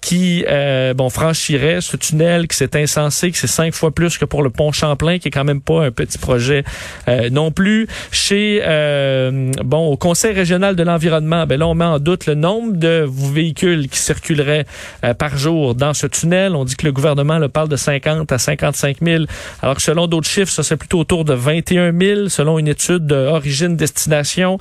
qui 0.00 0.44
euh, 0.48 0.94
bon 0.94 1.10
franchirait 1.10 1.80
ce 1.80 1.96
tunnel, 1.96 2.46
que 2.46 2.54
c'est 2.54 2.76
insensé, 2.76 3.30
que 3.30 3.38
c'est 3.38 3.46
cinq 3.46 3.74
fois 3.74 3.90
plus 3.90 4.18
que 4.18 4.24
pour 4.24 4.42
le 4.42 4.50
pont 4.50 4.72
Champlain, 4.72 5.18
qui 5.18 5.28
est 5.28 5.30
quand 5.30 5.44
même 5.44 5.60
pas 5.60 5.84
un 5.84 5.90
petit 5.90 6.18
projet 6.18 6.64
euh, 7.08 7.30
non 7.30 7.50
plus. 7.50 7.86
Chez 8.10 8.62
euh, 8.64 9.50
bon 9.64 9.88
au 9.88 9.96
Conseil 9.96 10.32
régional 10.32 10.76
de 10.76 10.82
l'environnement, 10.82 11.46
ben 11.46 11.58
là 11.58 11.66
on 11.66 11.74
met 11.74 11.84
en 11.84 11.98
doute 11.98 12.26
le 12.26 12.34
nombre 12.34 12.76
de 12.76 13.06
véhicules 13.08 13.88
qui 13.88 13.98
circuleraient 13.98 14.66
euh, 15.04 15.14
par 15.14 15.36
jour 15.36 15.74
dans 15.74 15.94
ce 15.94 16.06
tunnel. 16.06 16.54
On 16.54 16.64
dit 16.64 16.76
que 16.76 16.86
le 16.86 16.92
gouvernement 16.92 17.38
le 17.38 17.48
parle 17.48 17.68
de 17.68 17.76
50 17.76 18.30
à 18.32 18.38
55 18.38 18.98
000, 19.02 19.24
alors 19.62 19.76
que 19.76 19.82
selon 19.82 20.06
d'autres 20.06 20.28
chiffres, 20.28 20.52
ça 20.52 20.62
c'est 20.62 20.76
plutôt 20.76 21.00
autour 21.00 21.24
de 21.24 21.34
21 21.34 21.92
000, 21.98 22.28
selon 22.28 22.58
une 22.58 22.68
étude 22.68 23.06
d'origine 23.06 23.76
destination. 23.76 24.58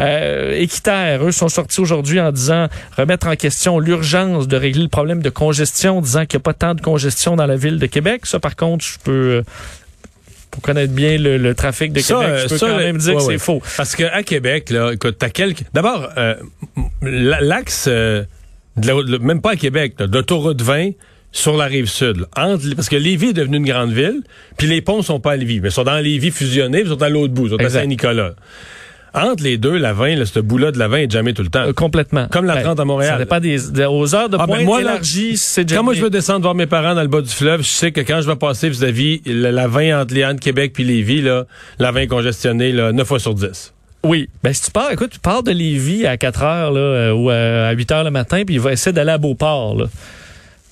Euh, 0.00 0.52
Équiterre, 0.52 1.24
eux, 1.24 1.32
sont 1.32 1.48
sortis 1.48 1.80
aujourd'hui 1.80 2.20
en 2.20 2.32
disant 2.32 2.68
remettre 2.96 3.26
en 3.26 3.36
question 3.36 3.78
l'urgence 3.78 4.12
de 4.40 4.56
régler 4.56 4.82
le 4.82 4.88
problème 4.88 5.22
de 5.22 5.30
congestion, 5.30 6.00
disant 6.00 6.26
qu'il 6.26 6.38
n'y 6.38 6.42
a 6.42 6.44
pas 6.44 6.54
tant 6.54 6.74
de 6.74 6.80
congestion 6.80 7.36
dans 7.36 7.46
la 7.46 7.56
ville 7.56 7.78
de 7.78 7.86
Québec. 7.86 8.26
Ça, 8.26 8.38
par 8.40 8.56
contre, 8.56 8.84
je 8.84 8.98
peux... 9.04 9.12
euh, 9.12 9.42
pour 10.50 10.62
connaître 10.62 10.92
bien 10.92 11.16
le, 11.16 11.38
le 11.38 11.54
trafic 11.54 11.92
de 11.94 12.00
Ça, 12.00 12.14
Québec, 12.20 12.40
je 12.42 12.48
peux 12.48 12.58
ça, 12.58 12.68
quand 12.68 12.76
même 12.76 12.98
dire 12.98 13.14
ouais, 13.14 13.20
que 13.20 13.26
ouais. 13.26 13.38
c'est 13.38 13.42
faux. 13.44 13.62
Parce 13.76 13.96
qu'à 13.96 14.22
Québec, 14.22 14.68
là, 14.70 14.92
écoute, 14.92 15.16
t'as 15.18 15.30
quelques. 15.30 15.62
D'abord, 15.72 16.10
euh, 16.18 16.34
la- 17.00 17.40
l'axe, 17.40 17.86
euh, 17.88 18.22
la- 18.76 19.18
même 19.18 19.40
pas 19.40 19.52
à 19.52 19.56
Québec, 19.56 19.96
d'autoroute 19.98 20.60
20 20.60 20.90
sur 21.34 21.56
la 21.56 21.64
rive 21.64 21.86
sud, 21.86 22.18
là, 22.18 22.26
entre, 22.36 22.64
parce 22.76 22.90
que 22.90 22.96
Lévis 22.96 23.28
est 23.28 23.32
devenu 23.32 23.56
une 23.56 23.64
grande 23.64 23.92
ville, 23.92 24.22
puis 24.58 24.66
les 24.66 24.82
ponts 24.82 25.00
sont 25.00 25.18
pas 25.20 25.32
à 25.32 25.36
Lévis, 25.36 25.60
mais 25.60 25.68
ils 25.70 25.72
sont 25.72 25.84
dans 25.84 25.96
Lévis 25.98 26.30
fusionnés, 26.30 26.80
puis 26.82 26.90
ils 26.90 26.92
sont 26.92 27.02
à 27.02 27.08
l'autre 27.08 27.32
bout, 27.32 27.46
ils 27.46 27.50
sont 27.52 27.56
Exact. 27.56 27.78
à 27.78 27.80
Saint-Nicolas. 27.80 28.34
Entre 29.14 29.42
les 29.42 29.58
deux, 29.58 29.76
la 29.76 29.92
20, 29.92 30.16
là, 30.16 30.24
ce 30.26 30.40
bout-là 30.40 30.72
de 30.72 30.78
la 30.78 30.88
20 30.88 30.96
est 30.98 31.10
jamais 31.10 31.34
tout 31.34 31.42
le 31.42 31.48
temps. 31.48 31.62
Euh, 31.68 31.72
complètement. 31.72 32.28
Comme 32.30 32.46
la 32.46 32.62
30 32.62 32.80
à 32.80 32.84
Montréal. 32.84 33.12
Ça 33.12 33.18
dépend 33.18 33.40
des, 33.40 33.58
des- 33.70 33.84
aux 33.84 34.14
heures 34.14 34.28
de 34.30 34.38
Ah, 34.40 34.46
ben, 34.46 34.64
moi, 34.64 34.80
là, 34.80 34.92
élargies, 34.92 35.36
c'est 35.36 35.70
Quand 35.70 35.82
moi 35.82 35.92
je 35.94 36.02
veux 36.02 36.10
descendre 36.10 36.40
voir 36.42 36.54
mes 36.54 36.66
parents 36.66 36.94
dans 36.94 37.02
le 37.02 37.08
bas 37.08 37.20
du 37.20 37.28
fleuve, 37.28 37.62
je 37.62 37.68
sais 37.68 37.92
que 37.92 38.00
quand 38.00 38.20
je 38.22 38.26
vais 38.26 38.36
passer 38.36 38.68
vis-à-vis 38.70 39.20
la, 39.26 39.52
la 39.52 39.68
20 39.68 40.00
entre 40.00 40.14
de 40.14 40.40
Québec 40.40 40.72
puis 40.72 40.84
Lévis, 40.84 41.20
là, 41.20 41.44
la 41.78 41.90
20 41.92 42.00
est 42.00 42.06
congestionnée, 42.06 42.72
là, 42.72 42.92
9 42.92 43.06
fois 43.06 43.18
sur 43.18 43.34
10. 43.34 43.74
Oui. 44.04 44.28
Ben, 44.42 44.52
si 44.52 44.64
tu 44.64 44.70
pars, 44.70 44.90
écoute, 44.90 45.10
tu 45.12 45.20
pars 45.20 45.42
de 45.42 45.52
Lévis 45.52 46.06
à 46.06 46.16
4 46.16 46.42
heures, 46.42 46.70
là, 46.72 46.80
euh, 46.80 47.12
ou 47.12 47.30
euh, 47.30 47.68
à 47.70 47.72
8 47.72 47.92
heures 47.92 48.04
le 48.04 48.10
matin, 48.10 48.42
puis 48.44 48.56
il 48.56 48.60
va 48.60 48.72
essayer 48.72 48.92
d'aller 48.92 49.12
à 49.12 49.18
Beauport, 49.18 49.76
là. 49.76 49.86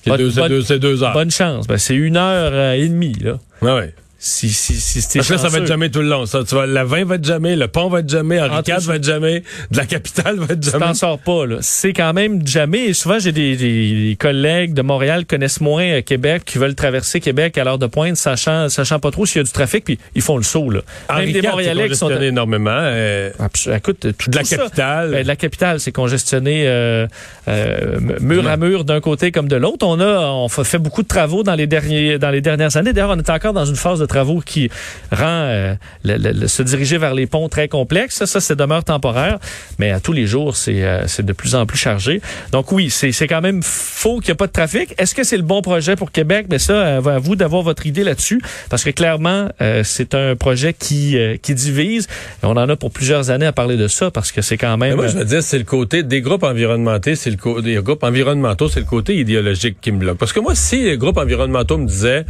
C'est 0.03 0.17
deux, 0.17 1.03
heures. 1.03 1.13
Bonne 1.13 1.29
chance. 1.29 1.67
Ben, 1.67 1.77
c'est 1.77 1.93
une 1.95 2.17
heure 2.17 2.73
et 2.73 2.87
demie, 2.87 3.13
là. 3.21 3.37
Ouais. 3.61 3.93
Si, 4.23 4.49
si, 4.49 4.75
si 4.75 5.01
c'était 5.01 5.17
Parce 5.17 5.29
que 5.29 5.33
là, 5.33 5.39
ça 5.39 5.49
va 5.49 5.57
être 5.57 5.65
jamais 5.65 5.89
tout 5.89 6.01
le 6.01 6.07
long. 6.07 6.27
Ça, 6.27 6.43
tu 6.47 6.53
vas, 6.53 6.67
la 6.67 6.83
20 6.83 7.05
va 7.05 7.15
être 7.15 7.25
jamais, 7.25 7.55
le 7.55 7.67
pont 7.67 7.89
va 7.89 8.01
être 8.01 8.09
jamais, 8.09 8.39
Henri 8.39 8.51
Entre- 8.59 8.69
IV 8.69 8.79
va 8.87 8.95
être 8.97 9.03
jamais, 9.03 9.39
de 9.71 9.77
la 9.77 9.85
capitale 9.87 10.37
va 10.37 10.45
être 10.53 10.59
Tu 10.59 10.69
jamais. 10.69 10.85
t'en 10.85 10.93
sors 10.93 11.17
pas, 11.17 11.47
là. 11.47 11.55
C'est 11.61 11.91
quand 11.93 12.13
même 12.13 12.45
jamais. 12.47 12.85
Et 12.85 12.93
souvent, 12.93 13.17
j'ai 13.17 13.31
des, 13.31 13.55
des- 13.57 14.09
des 14.09 14.15
collègues 14.19 14.75
de 14.75 14.83
Montréal 14.83 15.21
qui 15.21 15.25
connaissent 15.27 15.59
moins 15.59 15.83
euh, 15.83 16.01
Québec, 16.03 16.43
qui 16.45 16.59
veulent 16.59 16.75
traverser 16.75 17.19
Québec 17.19 17.57
à 17.57 17.63
l'heure 17.63 17.79
de 17.79 17.87
pointe, 17.87 18.15
sachant, 18.15 18.69
sachant 18.69 18.99
pas 18.99 19.09
trop 19.09 19.25
s'il 19.25 19.37
y 19.37 19.41
a 19.41 19.43
du 19.43 19.51
trafic, 19.51 19.83
puis 19.85 19.97
ils 20.13 20.21
font 20.21 20.37
le 20.37 20.43
saut, 20.43 20.69
là. 20.69 20.81
Henri 21.09 21.23
Même 21.25 21.33
des 21.33 21.39
IV, 21.39 21.49
Montréalais 21.49 21.89
qui 21.89 21.95
sont. 21.95 22.09
énormément. 22.11 22.69
euh, 22.71 23.31
Abs- 23.39 23.75
Écoute, 23.75 24.05
tout, 24.19 24.29
de 24.29 24.35
la 24.35 24.41
tout 24.43 24.47
ça. 24.49 24.57
capitale. 24.57 25.11
Ben, 25.13 25.23
de 25.23 25.27
la 25.27 25.35
capitale, 25.35 25.79
c'est 25.79 25.91
congestionné 25.91 26.67
euh, 26.67 27.07
euh, 27.47 27.99
mur 28.19 28.47
à 28.47 28.55
mur 28.57 28.85
d'un 28.85 29.01
côté 29.01 29.31
comme 29.31 29.47
de 29.47 29.55
l'autre. 29.55 29.85
On 29.87 29.99
a 29.99 30.19
on 30.31 30.47
fa- 30.47 30.63
fait 30.63 30.77
beaucoup 30.77 31.01
de 31.01 31.07
travaux 31.07 31.41
dans 31.41 31.55
les 31.55 31.65
derniers 31.65 32.19
dans 32.19 32.29
les 32.29 32.41
dernières 32.41 32.77
années. 32.77 32.93
D'ailleurs, 32.93 33.09
on 33.15 33.17
est 33.19 33.29
encore 33.31 33.53
dans 33.53 33.65
une 33.65 33.75
phase 33.75 33.99
de 33.99 34.05
travaux 34.11 34.41
qui 34.45 34.69
rend 35.11 35.25
euh, 35.25 35.73
le- 36.03 36.17
le- 36.17 36.31
le- 36.31 36.47
se 36.47 36.61
diriger 36.63 36.97
vers 36.97 37.13
les 37.13 37.27
ponts 37.27 37.49
très 37.49 37.67
complexe. 37.67 38.15
Ça, 38.17 38.25
ça 38.25 38.39
c'est 38.41 38.55
demeure 38.55 38.83
temporaire, 38.83 39.39
mais 39.79 39.91
à 39.91 39.99
tous 39.99 40.13
les 40.13 40.27
jours, 40.27 40.55
c'est 40.55 40.83
euh, 40.83 41.05
de 41.19 41.33
plus 41.33 41.55
en 41.55 41.65
plus 41.65 41.77
chargé. 41.77 42.21
Donc 42.51 42.71
oui, 42.71 42.89
c'est 42.89 43.11
quand 43.27 43.41
même 43.41 43.61
faux 43.63 44.19
qu'il 44.19 44.29
n'y 44.31 44.33
a 44.33 44.35
pas 44.35 44.47
de 44.47 44.51
trafic. 44.51 44.93
Est-ce 44.97 45.15
que 45.15 45.23
c'est 45.23 45.37
le 45.37 45.43
bon 45.43 45.61
projet 45.61 45.95
pour 45.95 46.11
Québec? 46.11 46.47
Mais 46.49 46.59
ça, 46.59 46.73
euh, 46.73 47.01
à 47.15 47.19
vous 47.19 47.35
d'avoir 47.35 47.61
votre 47.63 47.85
idée 47.85 48.03
là-dessus, 48.03 48.41
parce 48.69 48.83
que 48.83 48.89
clairement, 48.91 49.49
euh, 49.61 49.83
c'est 49.83 50.13
un 50.15 50.35
projet 50.35 50.73
qui 50.73 51.17
qui 51.41 51.53
divise. 51.55 52.07
Et 52.43 52.45
on 52.45 52.51
en 52.51 52.67
a 52.69 52.75
pour 52.75 52.91
plusieurs 52.91 53.29
années 53.31 53.45
à 53.45 53.51
parler 53.51 53.77
de 53.77 53.87
ça, 53.87 54.11
parce 54.11 54.31
que 54.31 54.41
c'est 54.41 54.57
quand 54.57 54.77
Mais 54.77 54.89
même. 54.89 54.97
moi, 54.97 55.07
je 55.07 55.17
veux 55.17 55.25
dire, 55.25 55.41
c'est 55.43 55.57
le 55.57 55.63
côté 55.63 56.03
des 56.03 56.21
groupes 56.21 56.43
environnementaux, 56.43 57.15
c'est 57.15 57.29
le 57.31 57.37
co- 57.37 57.61
des 57.61 57.75
groupes 57.75 58.03
environnementaux, 58.03 58.67
c'est 58.69 58.79
le 58.79 58.85
côté 58.85 59.15
idéologique 59.17 59.77
qui 59.81 59.91
me 59.91 59.97
bloque. 59.99 60.17
Parce 60.17 60.33
que 60.33 60.39
moi, 60.39 60.55
si 60.55 60.81
les 60.83 60.97
groupes 60.97 61.17
environnementaux 61.17 61.77
me 61.77 61.87
disaient, 61.87 62.25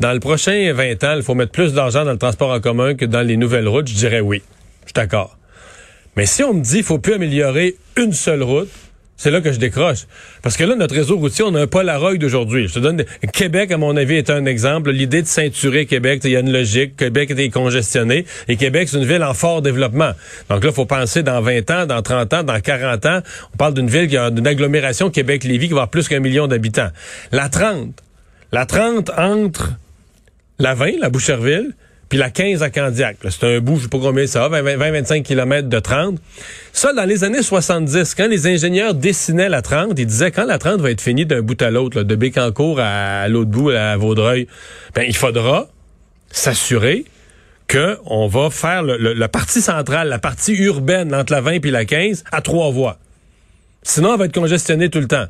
dans 0.00 0.12
le 0.12 0.20
prochain 0.20 0.72
20 0.74 1.04
ans, 1.04 1.14
il 1.22 1.24
faut 1.24 1.34
mettre 1.34 1.52
plus 1.52 1.72
d'argent 1.72 2.04
dans 2.04 2.12
le 2.12 2.18
transport 2.18 2.50
en 2.50 2.60
commun 2.60 2.94
que 2.94 3.04
dans 3.04 3.22
les 3.22 3.36
nouvelles 3.36 3.68
routes, 3.68 3.88
je 3.88 3.94
dirais 3.94 4.20
oui. 4.20 4.42
Je 4.82 4.88
suis 4.88 4.94
d'accord. 4.94 5.38
Mais 6.16 6.26
si 6.26 6.42
on 6.42 6.52
me 6.52 6.62
dit, 6.62 6.78
il 6.78 6.84
faut 6.84 6.98
plus 6.98 7.14
améliorer 7.14 7.76
une 7.96 8.12
seule 8.12 8.42
route, 8.42 8.68
c'est 9.16 9.30
là 9.30 9.40
que 9.40 9.52
je 9.52 9.58
décroche. 9.58 10.06
Parce 10.42 10.56
que 10.56 10.64
là, 10.64 10.74
notre 10.74 10.96
réseau 10.96 11.16
routier, 11.16 11.44
on 11.44 11.54
a 11.54 11.62
un 11.62 11.66
Polaroid 11.68 12.16
d'aujourd'hui. 12.16 12.66
Je 12.66 12.74
te 12.74 12.78
donne, 12.80 13.04
Québec, 13.32 13.70
à 13.70 13.76
mon 13.76 13.96
avis, 13.96 14.16
est 14.16 14.30
un 14.30 14.46
exemple. 14.46 14.90
L'idée 14.90 15.22
de 15.22 15.28
ceinturer 15.28 15.86
Québec, 15.86 16.22
il 16.24 16.32
y 16.32 16.36
a 16.36 16.40
une 16.40 16.52
logique. 16.52 16.96
Québec 16.96 17.30
est 17.30 17.50
congestionné. 17.50 18.26
Et 18.48 18.56
Québec, 18.56 18.88
c'est 18.90 18.98
une 18.98 19.04
ville 19.04 19.22
en 19.22 19.32
fort 19.32 19.62
développement. 19.62 20.10
Donc 20.50 20.64
là, 20.64 20.70
il 20.70 20.74
faut 20.74 20.86
penser 20.86 21.22
dans 21.22 21.40
20 21.40 21.70
ans, 21.70 21.86
dans 21.86 22.02
30 22.02 22.32
ans, 22.34 22.42
dans 22.42 22.60
40 22.60 23.06
ans. 23.06 23.20
On 23.54 23.56
parle 23.56 23.74
d'une 23.74 23.88
ville 23.88 24.08
qui 24.08 24.16
a 24.16 24.26
une 24.26 24.46
agglomération 24.46 25.08
Québec-Lévis 25.08 25.68
qui 25.68 25.74
va 25.74 25.82
avoir 25.82 25.90
plus 25.90 26.08
qu'un 26.08 26.20
million 26.20 26.48
d'habitants. 26.48 26.90
La 27.30 27.48
30. 27.48 27.94
La 28.50 28.66
30 28.66 29.10
entre 29.16 29.70
la 30.58 30.74
20, 30.74 31.00
la 31.00 31.10
Boucherville, 31.10 31.74
puis 32.12 32.18
la 32.18 32.28
15 32.28 32.62
à 32.62 32.68
Candiac. 32.68 33.16
C'est 33.30 33.56
un 33.56 33.60
bout, 33.60 33.76
je 33.76 33.84
sais 33.84 33.88
pas 33.88 33.98
combien 33.98 34.26
ça 34.26 34.46
va, 34.46 34.62
20-25 34.62 35.22
km 35.22 35.68
de 35.68 35.78
30. 35.78 36.18
Ça, 36.74 36.92
dans 36.92 37.04
les 37.04 37.24
années 37.24 37.42
70, 37.42 38.14
quand 38.14 38.28
les 38.28 38.46
ingénieurs 38.46 38.92
dessinaient 38.92 39.48
la 39.48 39.62
30, 39.62 39.98
ils 39.98 40.04
disaient 40.04 40.30
quand 40.30 40.44
la 40.44 40.58
30 40.58 40.82
va 40.82 40.90
être 40.90 41.00
finie 41.00 41.24
d'un 41.24 41.40
bout 41.40 41.60
à 41.62 41.70
l'autre, 41.70 42.02
de 42.02 42.14
Bécancourt 42.14 42.80
à, 42.80 43.26
l'autre 43.28 43.50
bout, 43.50 43.70
à 43.70 43.96
Vaudreuil, 43.96 44.46
ben 44.94 45.06
il 45.08 45.16
faudra 45.16 45.68
s'assurer 46.30 47.06
que 47.66 47.96
on 48.04 48.26
va 48.26 48.50
faire 48.50 48.82
la 48.82 49.28
partie 49.28 49.62
centrale, 49.62 50.08
la 50.08 50.18
partie 50.18 50.52
urbaine 50.52 51.14
entre 51.14 51.32
la 51.32 51.40
20 51.40 51.64
et 51.64 51.70
la 51.70 51.86
15 51.86 52.24
à 52.30 52.42
trois 52.42 52.70
voies. 52.70 52.98
Sinon, 53.82 54.12
elle 54.12 54.18
va 54.18 54.24
être 54.26 54.34
congestionnée 54.34 54.90
tout 54.90 55.00
le 55.00 55.08
temps. 55.08 55.28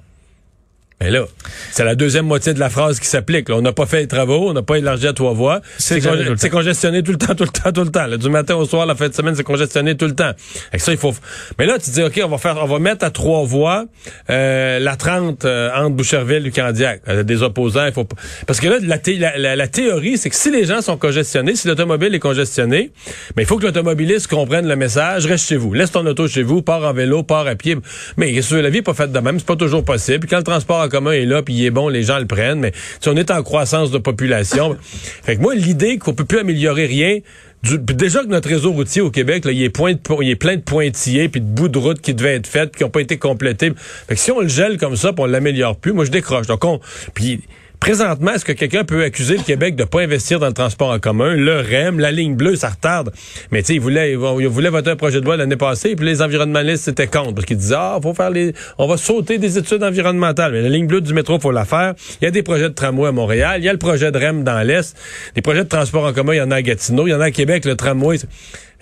Mais 1.03 1.11
là, 1.11 1.25
c'est 1.73 1.85
la 1.85 1.97
deuxième 1.97 2.27
moitié 2.27 2.55
de 2.55 2.61
la 2.61 2.71
phrase 2.71 3.01
qui 3.01 3.09
s'applique. 3.09 3.51
On 3.51 3.61
n'a 3.61 3.73
pas 3.73 3.87
fait 3.87 4.03
les 4.03 4.07
travaux, 4.07 4.51
on 4.51 4.53
n'a 4.53 4.63
pas 4.63 4.79
élargi 4.79 5.09
à 5.09 5.13
trois 5.13 5.33
voies. 5.33 5.61
C'est 5.77 6.01
congestionné 6.49 7.03
tout 7.03 7.11
le 7.11 7.19
temps, 7.19 7.35
tout 7.35 7.43
le 7.43 7.51
temps, 7.51 7.73
tout 7.73 7.83
le 7.83 7.91
temps. 7.91 8.07
du 8.17 8.31
matin 8.31 8.55
au 8.55 8.67
soir, 8.67 8.87
la 8.87 8.95
fin 8.95 9.09
de 9.09 9.13
semaine, 9.13 9.35
c'est 9.35 9.43
congestionné 9.43 9.97
tout 9.97 10.07
le 10.07 10.15
temps. 10.15 10.31
Et 10.73 10.79
ça, 10.79 10.93
il 10.93 10.99
faut. 10.99 11.13
Mais 11.59 11.67
là, 11.67 11.81
tu 11.81 11.91
dis, 11.91 12.05
ok, 12.05 12.21
on 12.25 12.29
va 12.29 12.39
faire, 12.39 12.57
on 12.63 12.67
va 12.67 12.79
mettre 12.79 13.05
à 13.05 13.11
trois 13.11 13.43
voies 13.43 13.87
euh, 14.31 14.79
la 14.79 14.95
30 14.95 15.45
euh, 15.45 15.71
entre 15.75 15.97
Boucherville 15.97 16.47
et 16.47 16.53
Candiac. 16.53 17.03
Euh, 17.09 17.25
des 17.25 17.43
opposants, 17.43 17.87
il 17.87 17.93
faut 17.93 18.07
parce 18.47 18.61
que 18.61 18.69
là, 18.69 18.77
la, 18.81 19.57
la, 19.57 19.69
théorie, 19.69 20.19
c'est 20.19 20.31
que 20.31 20.37
si 20.37 20.53
les 20.53 20.67
gens 20.67 20.83
sont 20.83 20.97
congestionnés, 20.97 21.57
si 21.57 21.67
l'automobile 21.67 22.15
est 22.15 22.21
congestionné, 22.21 22.93
mais 23.37 23.43
il 23.43 23.47
faut 23.47 23.57
que 23.59 23.65
l'automobiliste 23.65 24.29
comprenne 24.29 24.69
le 24.69 24.77
message. 24.77 25.27
Reste 25.27 25.49
chez 25.49 25.57
vous, 25.57 25.73
laisse 25.75 25.91
ton 25.91 26.07
auto 26.07 26.29
chez 26.29 26.45
vous, 26.45 26.63
pars 26.63 26.85
en 26.85 26.93
vélo, 26.93 27.25
pars 27.25 27.49
à 27.49 27.57
pied. 27.57 27.77
Mais 28.17 28.33
la 28.33 28.71
vie 28.71 28.79
n'est 28.79 28.83
pas 28.83 28.95
faite 28.95 29.11
de 29.11 29.19
même, 29.19 29.39
c'est 29.39 29.47
pas 29.47 29.57
toujours 29.57 29.85
possible. 29.85 30.21
Puis 30.21 30.29
quand 30.29 30.37
le 30.37 30.45
transport 30.45 30.81
commun 30.93 31.13
est 31.13 31.25
là, 31.25 31.43
puis 31.43 31.55
il 31.55 31.65
est 31.65 31.71
bon, 31.71 31.89
les 31.89 32.05
gens 32.05 32.19
le 32.19 32.27
prennent, 32.27 32.61
mais 32.61 32.73
si 33.01 33.09
on 33.09 33.17
est 33.17 33.31
en 33.31 33.43
croissance 33.43 33.91
de 33.91 33.99
population. 33.99 34.77
fait 35.25 35.37
que 35.37 35.41
moi, 35.41 35.55
l'idée 35.55 35.99
qu'on 35.99 36.15
peut 36.15 36.25
plus 36.25 36.39
améliorer 36.39 36.87
rien, 36.87 37.19
déjà 37.63 38.21
que 38.21 38.29
notre 38.29 38.49
réseau 38.49 38.73
routier 38.73 39.03
au 39.03 39.11
Québec, 39.11 39.45
là, 39.45 39.53
il, 39.53 39.63
est 39.63 39.71
point 39.71 39.95
il 40.21 40.31
est 40.31 40.37
plein 40.37 40.57
de 40.57 40.63
pointillés 40.63 41.29
puis 41.29 41.41
de 41.41 41.47
bouts 41.47 41.69
de 41.69 41.79
route 41.79 42.01
qui 42.01 42.15
devaient 42.15 42.35
être 42.35 42.47
faits, 42.47 42.77
qui 42.77 42.83
n'ont 42.83 42.91
pas 42.91 43.01
été 43.01 43.17
complétés. 43.19 43.73
Fait 44.09 44.15
que 44.15 44.21
si 44.21 44.31
on 44.31 44.41
le 44.41 44.49
gèle 44.49 44.79
comme 44.79 44.97
ça, 44.97 45.13
puis 45.13 45.23
on 45.23 45.27
l'améliore 45.27 45.77
plus, 45.77 45.93
moi 45.93 46.05
je 46.05 46.11
décroche. 46.11 46.47
Donc 46.47 46.65
on, 46.65 46.81
puis 47.15 47.41
Présentement, 47.83 48.31
est-ce 48.31 48.45
que 48.45 48.53
quelqu'un 48.53 48.85
peut 48.85 49.03
accuser 49.03 49.37
le 49.37 49.43
Québec 49.43 49.75
de 49.75 49.83
pas 49.83 50.03
investir 50.03 50.39
dans 50.39 50.47
le 50.47 50.53
transport 50.53 50.91
en 50.91 51.01
commun? 51.01 51.35
Le 51.35 51.59
REM, 51.59 51.99
la 51.99 52.13
ligne 52.13 52.37
bleue, 52.37 52.55
ça 52.55 52.69
retarde. 52.69 53.11
Mais 53.51 53.61
tu 53.63 53.67
sais, 53.67 53.75
ils 53.75 53.81
voulaient, 53.81 54.13
ils 54.13 54.17
voulaient 54.47 54.69
voter 54.69 54.91
un 54.91 54.97
projet 54.97 55.21
de 55.21 55.25
loi 55.25 55.37
l'année 55.37 55.57
passée, 55.57 55.97
puis 55.97 56.07
les 56.07 56.23
environnementalistes 56.23 56.87
étaient 56.87 57.09
contre, 57.09 57.35
parce 57.35 57.45
qu'ils 57.45 57.57
disaient, 57.57 57.75
ah, 57.77 57.99
faut 58.01 58.15
faire 58.15 58.31
les, 58.31 58.53
on 58.79 58.87
va 58.87 58.97
sauter 58.97 59.39
des 59.39 59.59
études 59.59 59.83
environnementales. 59.83 60.53
Mais 60.53 60.63
la 60.63 60.69
ligne 60.69 60.87
bleue 60.87 61.01
du 61.01 61.13
métro, 61.13 61.41
faut 61.41 61.51
la 61.51 61.65
faire. 61.65 61.95
Il 62.21 62.25
y 62.25 62.29
a 62.29 62.31
des 62.31 62.45
projets 62.45 62.69
de 62.69 62.75
tramway 62.75 63.09
à 63.09 63.13
Montréal, 63.13 63.61
il 63.61 63.65
y 63.65 63.69
a 63.69 63.73
le 63.73 63.81
projet 63.81 64.13
de 64.13 64.17
REM 64.17 64.45
dans 64.45 64.63
l'Est. 64.63 64.97
Les 65.35 65.43
projets 65.43 65.65
de 65.65 65.69
transport 65.69 66.05
en 66.05 66.13
commun, 66.13 66.35
il 66.35 66.39
y 66.39 66.41
en 66.41 66.53
a 66.53 66.57
à 66.59 66.63
Gatineau, 66.63 67.09
il 67.09 67.11
y 67.11 67.15
en 67.15 67.21
a 67.21 67.25
à 67.25 67.31
Québec, 67.33 67.65
le 67.65 67.75
tramway. 67.75 68.19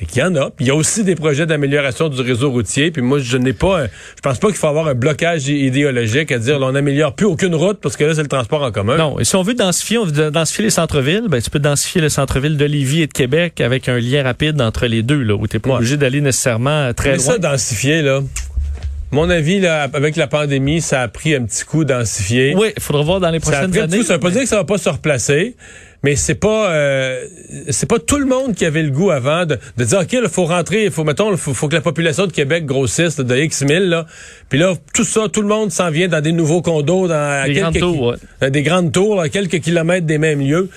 Et 0.02 0.06
qu'il 0.06 0.22
y 0.22 0.24
en 0.24 0.34
a. 0.34 0.50
il 0.58 0.66
y 0.66 0.70
a 0.70 0.74
aussi 0.74 1.04
des 1.04 1.14
projets 1.14 1.44
d'amélioration 1.44 2.08
du 2.08 2.20
réseau 2.22 2.50
routier. 2.50 2.90
Puis 2.90 3.02
moi, 3.02 3.18
je 3.18 3.36
n'ai 3.36 3.52
pas, 3.52 3.84
je 3.86 4.20
pense 4.22 4.38
pas 4.38 4.48
qu'il 4.48 4.56
faut 4.56 4.66
avoir 4.66 4.88
un 4.88 4.94
blocage 4.94 5.48
idéologique 5.48 6.32
à 6.32 6.38
dire, 6.38 6.58
on 6.62 6.72
n'améliore 6.72 7.14
plus 7.14 7.26
aucune 7.26 7.54
route 7.54 7.78
parce 7.80 7.98
que 7.98 8.04
là, 8.04 8.14
c'est 8.14 8.22
le 8.22 8.28
transport 8.28 8.62
en 8.62 8.72
commun. 8.72 8.96
Non. 8.96 9.18
Et 9.18 9.24
si 9.24 9.36
on 9.36 9.42
veut 9.42 9.52
densifier, 9.52 9.98
on 9.98 10.06
veut 10.06 10.30
densifier 10.30 10.64
les 10.64 10.70
centres-villes, 10.70 11.26
ben, 11.28 11.42
tu 11.42 11.50
peux 11.50 11.58
densifier 11.58 12.00
le 12.00 12.08
centre-ville 12.08 12.56
de 12.56 12.64
Lévis 12.64 13.02
et 13.02 13.06
de 13.08 13.12
Québec 13.12 13.60
avec 13.60 13.90
un 13.90 13.98
lien 13.98 14.22
rapide 14.22 14.60
entre 14.62 14.86
les 14.86 15.02
deux, 15.02 15.22
là, 15.22 15.34
où 15.34 15.46
t'es 15.46 15.58
pas 15.58 15.74
obligé 15.74 15.98
d'aller 15.98 16.22
nécessairement 16.22 16.94
très 16.94 17.10
Mais 17.10 17.16
loin. 17.16 17.24
ça, 17.24 17.38
densifier, 17.38 18.00
là. 18.00 18.20
Mon 19.12 19.28
avis, 19.28 19.58
là, 19.58 19.88
avec 19.92 20.14
la 20.14 20.28
pandémie, 20.28 20.80
ça 20.80 21.02
a 21.02 21.08
pris 21.08 21.34
un 21.34 21.42
petit 21.42 21.64
coup 21.64 21.84
densifier. 21.84 22.54
Oui, 22.56 22.68
il 22.76 22.82
faudra 22.82 23.02
voir 23.02 23.20
dans 23.20 23.30
les 23.30 23.40
prochaines 23.40 23.76
années. 23.76 24.02
Ça 24.04 24.14
veut 24.14 24.20
pas 24.20 24.30
dire 24.30 24.42
que 24.42 24.48
ça 24.48 24.56
va 24.56 24.64
pas 24.64 24.78
se 24.78 24.88
replacer 24.88 25.56
mais 26.02 26.16
c'est 26.16 26.34
pas 26.34 26.70
euh, 26.70 27.26
c'est 27.70 27.88
pas 27.88 27.98
tout 27.98 28.18
le 28.18 28.26
monde 28.26 28.54
qui 28.54 28.64
avait 28.64 28.82
le 28.82 28.90
goût 28.90 29.10
avant 29.10 29.44
de, 29.44 29.58
de 29.76 29.84
dire 29.84 30.00
ok 30.00 30.12
il 30.12 30.28
faut 30.28 30.46
rentrer 30.46 30.84
il 30.84 30.90
faut 30.90 31.04
mettons 31.04 31.30
il 31.32 31.36
faut, 31.36 31.68
que 31.68 31.74
la 31.74 31.80
population 31.80 32.26
de 32.26 32.32
Québec 32.32 32.64
grossisse 32.64 33.16
de 33.16 33.36
X 33.36 33.62
mille 33.62 33.88
là. 33.88 34.06
Puis 34.48 34.58
là 34.58 34.74
tout 34.94 35.04
ça 35.04 35.28
tout 35.32 35.42
le 35.42 35.48
monde 35.48 35.70
s'en 35.70 35.90
vient 35.90 36.08
dans 36.08 36.20
des 36.20 36.32
nouveaux 36.32 36.62
condos 36.62 37.08
dans 37.08 37.46
des 37.46 37.54
grandes 37.54 37.78
tours 37.78 38.16
des 38.40 38.62
grandes 38.62 38.92
tours 38.92 39.20
à 39.20 39.28
quelques 39.28 39.60
kilomètres 39.60 40.06
des 40.06 40.18
mêmes 40.18 40.40
lieux 40.40 40.70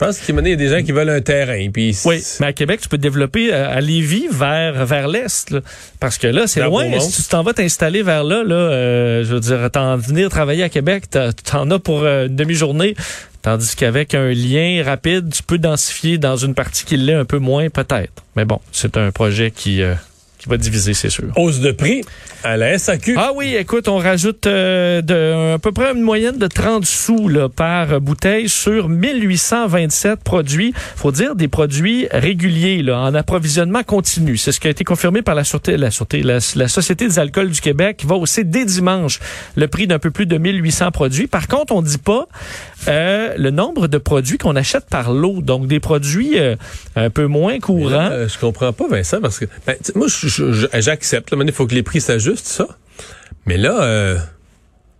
je 0.00 0.06
pense 0.06 0.18
qu'il 0.20 0.34
y 0.34 0.52
a 0.52 0.56
des 0.56 0.68
gens 0.68 0.82
qui 0.82 0.92
veulent 0.92 1.10
un 1.10 1.20
terrain. 1.20 1.70
Puis 1.72 1.96
oui, 2.04 2.22
mais 2.38 2.46
à 2.46 2.52
Québec, 2.52 2.80
tu 2.80 2.88
peux 2.88 2.98
te 2.98 3.02
développer 3.02 3.52
euh, 3.52 3.68
à 3.68 3.80
Lévis 3.80 4.28
vers 4.30 4.86
vers 4.86 5.08
l'est, 5.08 5.52
parce 5.98 6.18
que 6.18 6.28
là, 6.28 6.46
c'est 6.46 6.62
loin. 6.62 6.86
Si 7.00 7.22
tu 7.22 7.28
t'en 7.28 7.42
vas 7.42 7.52
t'installer 7.52 8.02
vers 8.02 8.22
là, 8.22 8.44
là, 8.44 8.54
euh, 8.54 9.24
je 9.24 9.34
veux 9.34 9.40
dire, 9.40 9.68
t'en 9.72 9.96
venir 9.96 10.28
travailler 10.28 10.62
à 10.62 10.68
Québec, 10.68 11.04
t'en 11.10 11.70
as 11.70 11.78
pour 11.78 12.06
une 12.06 12.36
demi-journée. 12.36 12.94
Tandis 13.42 13.76
qu'avec 13.76 14.14
un 14.14 14.30
lien 14.30 14.82
rapide, 14.84 15.32
tu 15.32 15.42
peux 15.42 15.58
densifier 15.58 16.18
dans 16.18 16.36
une 16.36 16.54
partie 16.54 16.84
qui 16.84 16.96
l'est 16.96 17.14
un 17.14 17.24
peu 17.24 17.38
moins, 17.38 17.70
peut-être. 17.70 18.12
Mais 18.36 18.44
bon, 18.44 18.60
c'est 18.72 18.96
un 18.96 19.10
projet 19.10 19.50
qui, 19.50 19.82
euh, 19.82 19.94
qui 20.38 20.48
va 20.48 20.56
diviser, 20.56 20.94
c'est 20.94 21.10
sûr. 21.10 21.24
Hausse 21.36 21.60
de 21.60 21.72
prix 21.72 22.02
à 22.44 22.56
la 22.56 22.78
SAQ. 22.78 23.16
Ah 23.16 23.32
oui, 23.34 23.56
écoute, 23.58 23.88
on 23.88 23.98
rajoute 23.98 24.46
euh, 24.46 25.02
de, 25.02 25.54
à 25.54 25.58
peu 25.58 25.72
près 25.72 25.92
une 25.92 26.02
moyenne 26.02 26.38
de 26.38 26.46
30 26.46 26.84
sous 26.84 27.28
là, 27.28 27.48
par 27.48 28.00
bouteille 28.00 28.48
sur 28.48 28.88
1827 28.88 30.20
produits. 30.22 30.72
faut 30.94 31.10
dire 31.10 31.34
des 31.34 31.48
produits 31.48 32.06
réguliers 32.12 32.82
là, 32.82 33.00
en 33.00 33.14
approvisionnement 33.14 33.82
continu. 33.82 34.36
C'est 34.36 34.52
ce 34.52 34.60
qui 34.60 34.68
a 34.68 34.70
été 34.70 34.84
confirmé 34.84 35.22
par 35.22 35.34
la 35.34 35.42
Sûreté, 35.42 35.76
la, 35.76 35.90
Sûreté, 35.90 36.22
la, 36.22 36.40
Société 36.40 37.08
des 37.08 37.18
alcools 37.18 37.50
du 37.50 37.60
Québec 37.60 37.96
qui 37.98 38.06
va 38.06 38.14
hausser 38.14 38.44
dès 38.44 38.64
dimanche 38.64 39.18
le 39.56 39.66
prix 39.66 39.88
d'un 39.88 39.98
peu 39.98 40.12
plus 40.12 40.26
de 40.26 40.38
1800 40.38 40.92
produits. 40.92 41.26
Par 41.26 41.48
contre, 41.48 41.74
on 41.74 41.82
dit 41.82 41.98
pas 41.98 42.28
euh, 42.86 43.34
le 43.36 43.50
nombre 43.50 43.88
de 43.88 43.98
produits 43.98 44.38
qu'on 44.38 44.54
achète 44.54 44.86
par 44.88 45.12
lot. 45.12 45.42
Donc, 45.42 45.66
des 45.66 45.80
produits 45.80 46.38
euh, 46.38 46.54
un 46.94 47.10
peu 47.10 47.26
moins 47.26 47.58
courants. 47.58 48.10
je 48.10 48.38
comprends 48.38 48.72
pas, 48.72 48.86
Vincent, 48.88 49.20
parce 49.20 49.40
que 49.40 49.46
ben, 49.66 49.76
moi, 49.96 50.06
j'accepte. 50.28 51.30
Il 51.32 51.52
faut 51.52 51.66
que 51.66 51.74
les 51.74 51.82
prix 51.82 52.00
s'ajustent 52.00 52.44
juste 52.44 52.46
ça. 52.46 52.68
Mais 53.46 53.56
là, 53.56 53.82
euh, 53.82 54.18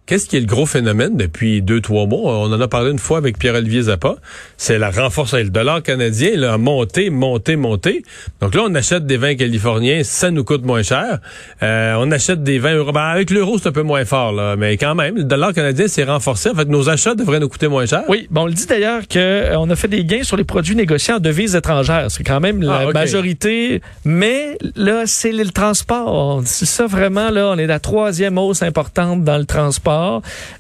Qu'est-ce 0.09 0.27
qui 0.27 0.39
est 0.39 0.41
le 0.41 0.47
gros 0.47 0.65
phénomène 0.65 1.19
depuis 1.19 1.61
deux, 1.61 1.83
trois 1.83 2.07
mois? 2.07 2.39
On 2.39 2.51
en 2.51 2.59
a 2.63 2.67
parlé 2.67 2.93
une 2.93 2.99
fois 2.99 3.19
avec 3.19 3.37
Pierre-Olivier 3.37 3.83
Zappa. 3.83 4.15
C'est 4.57 4.79
la 4.79 4.91
renforcement. 4.91 5.41
Le 5.41 5.51
dollar 5.51 5.83
canadien 5.83 6.31
il 6.33 6.45
a 6.45 6.57
monté, 6.57 7.11
monté, 7.11 7.57
monté. 7.57 8.03
Donc 8.41 8.55
là, 8.55 8.63
on 8.65 8.75
achète 8.75 9.05
des 9.05 9.19
vins 9.19 9.35
californiens, 9.35 10.03
ça 10.05 10.31
nous 10.31 10.45
coûte 10.45 10.65
moins 10.65 10.83
cher. 10.83 11.19
Euh, 11.63 11.95
on 11.99 12.11
achète 12.11 12.43
des 12.43 12.59
vins 12.59 12.75
euros. 12.75 12.91
Ben, 12.91 13.03
avec 13.03 13.29
l'euro, 13.29 13.59
c'est 13.59 13.69
un 13.69 13.73
peu 13.73 13.83
moins 13.83 14.07
fort, 14.07 14.33
là. 14.33 14.57
Mais 14.57 14.79
quand 14.79 14.95
même, 14.95 15.17
le 15.17 15.25
dollar 15.25 15.53
canadien 15.53 15.89
s'est 15.89 16.05
renforcé. 16.05 16.49
En 16.49 16.55
fait, 16.55 16.69
nos 16.69 16.89
achats 16.89 17.15
devraient 17.15 17.41
nous 17.41 17.51
coûter 17.51 17.69
moins 17.69 17.85
cher. 17.85 18.05
Oui, 18.09 18.29
bon, 18.31 18.45
on 18.45 18.47
le 18.47 18.55
dit 18.55 18.65
d'ailleurs 18.65 19.03
qu'on 19.09 19.19
euh, 19.19 19.71
a 19.71 19.77
fait 19.77 19.89
des 19.89 20.07
gains 20.07 20.23
sur 20.23 20.39
les 20.39 20.45
produits 20.45 20.75
négociés 20.75 21.13
en 21.13 21.19
devises 21.19 21.55
étrangères. 21.55 22.07
C'est 22.09 22.25
quand 22.25 22.41
même 22.41 22.63
la 22.63 22.89
ah, 22.89 22.93
majorité. 22.93 23.83
Mais 24.07 24.57
là, 24.75 25.03
c'est 25.05 25.33
le 25.33 25.51
transport. 25.51 26.41
C'est 26.47 26.65
ça 26.65 26.87
vraiment, 26.87 27.29
là, 27.29 27.49
on 27.49 27.59
est 27.59 27.67
la 27.67 27.79
troisième 27.79 28.39
hausse 28.39 28.63
importante 28.63 29.23
dans 29.23 29.37
le 29.37 29.45
transport. 29.45 29.98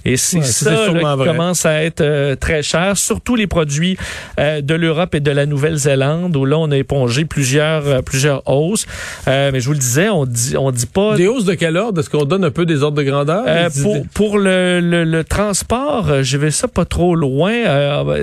Et 0.04 0.16
c'est 0.16 0.42
ça 0.42 0.88
qui 0.88 1.24
commence 1.24 1.66
à 1.66 1.82
être 1.82 2.00
euh, 2.00 2.36
très 2.36 2.62
cher, 2.62 2.96
surtout 2.96 3.36
les 3.36 3.46
produits 3.46 3.96
euh, 4.38 4.60
de 4.60 4.74
l'Europe 4.74 5.14
et 5.14 5.20
de 5.20 5.30
la 5.30 5.46
Nouvelle-Zélande, 5.46 6.36
où 6.36 6.44
là, 6.44 6.58
on 6.58 6.70
a 6.70 6.76
épongé 6.76 7.24
plusieurs, 7.24 7.86
euh, 7.86 8.02
plusieurs 8.02 8.42
hausses. 8.48 8.86
mais 9.26 9.60
je 9.60 9.66
vous 9.66 9.72
le 9.72 9.78
disais, 9.78 10.08
on 10.08 10.26
dit, 10.26 10.56
on 10.56 10.70
dit 10.70 10.86
pas... 10.86 11.16
Des 11.16 11.28
hausses 11.28 11.44
de 11.44 11.54
quel 11.54 11.76
ordre? 11.76 12.00
Est-ce 12.00 12.10
qu'on 12.10 12.24
donne 12.24 12.44
un 12.44 12.50
peu 12.50 12.66
des 12.66 12.82
ordres 12.82 12.96
de 12.96 13.02
grandeur? 13.02 13.44
pour 13.82 14.06
pour 14.14 14.38
le, 14.38 14.80
le, 14.80 15.24
transport, 15.24 16.22
je 16.22 16.36
vais 16.36 16.50
ça 16.50 16.68
pas 16.68 16.84
trop 16.84 17.14
loin. 17.14 17.52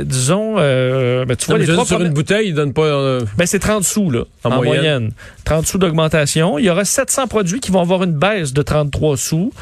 Disons, 0.03 0.55
ben, 0.55 1.35
tu 1.35 1.45
vois, 1.47 1.57
les 1.57 1.67
trois 1.67 1.85
sur 1.85 2.01
une 2.01 2.13
bouteille, 2.13 2.49
ils 2.49 2.55
donnent 2.55 2.73
pas... 2.73 3.19
Ben, 3.37 3.45
c'est 3.45 3.59
30 3.59 3.83
sous, 3.83 4.11
là, 4.11 4.23
en, 4.43 4.49
moyenne. 4.49 4.65
moyenne. 4.65 5.11
30 5.45 5.67
sous 5.67 5.77
d'augmentation. 5.77 6.57
Il 6.59 6.65
y 6.65 6.69
aura 6.69 6.85
700 6.85 7.27
produits 7.27 7.59
qui 7.59 7.71
vont 7.71 7.81
avoir 7.81 8.03
une 8.03 8.13
baisse 8.13 8.53
de 8.53 8.61
33 8.61 9.17
sous. 9.17 9.53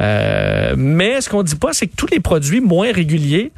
Euh, 0.00 0.74
mais 0.76 1.20
ce 1.20 1.28
qu'on 1.28 1.42
dit 1.42 1.56
pas, 1.56 1.72
c'est 1.72 1.86
que 1.86 1.96
tous 1.96 2.06
les 2.06 2.20
produits 2.20 2.60
moins 2.60 2.92
réguliers, 2.92 3.52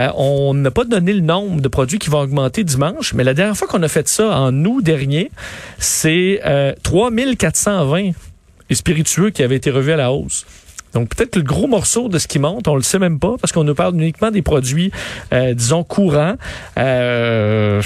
euh, 0.00 0.08
on 0.16 0.54
n'a 0.54 0.70
pas 0.70 0.84
donné 0.84 1.12
le 1.12 1.20
nombre 1.20 1.60
de 1.60 1.68
produits 1.68 1.98
qui 1.98 2.10
vont 2.10 2.20
augmenter 2.20 2.64
dimanche, 2.64 3.14
mais 3.14 3.24
la 3.24 3.34
dernière 3.34 3.56
fois 3.56 3.68
qu'on 3.68 3.82
a 3.82 3.88
fait 3.88 4.08
ça, 4.08 4.36
en 4.38 4.64
août 4.64 4.82
dernier, 4.82 5.30
c'est 5.78 6.40
euh, 6.44 6.72
3420 6.82 8.12
spiritueux 8.72 9.30
qui 9.30 9.42
avaient 9.42 9.56
été 9.56 9.70
revus 9.70 9.92
à 9.92 9.96
la 9.96 10.12
hausse. 10.12 10.46
Donc 10.94 11.08
peut-être 11.14 11.32
que 11.32 11.38
le 11.40 11.44
gros 11.44 11.66
morceau 11.66 12.08
de 12.08 12.18
ce 12.18 12.26
qui 12.28 12.38
monte, 12.38 12.68
on 12.68 12.76
le 12.76 12.82
sait 12.82 13.00
même 13.00 13.18
pas 13.18 13.34
parce 13.40 13.52
qu'on 13.52 13.64
nous 13.64 13.74
parle 13.74 13.94
uniquement 13.94 14.30
des 14.30 14.42
produits, 14.42 14.92
euh, 15.32 15.52
disons, 15.52 15.84
courants. 15.84 16.36
Euh, 16.78 17.82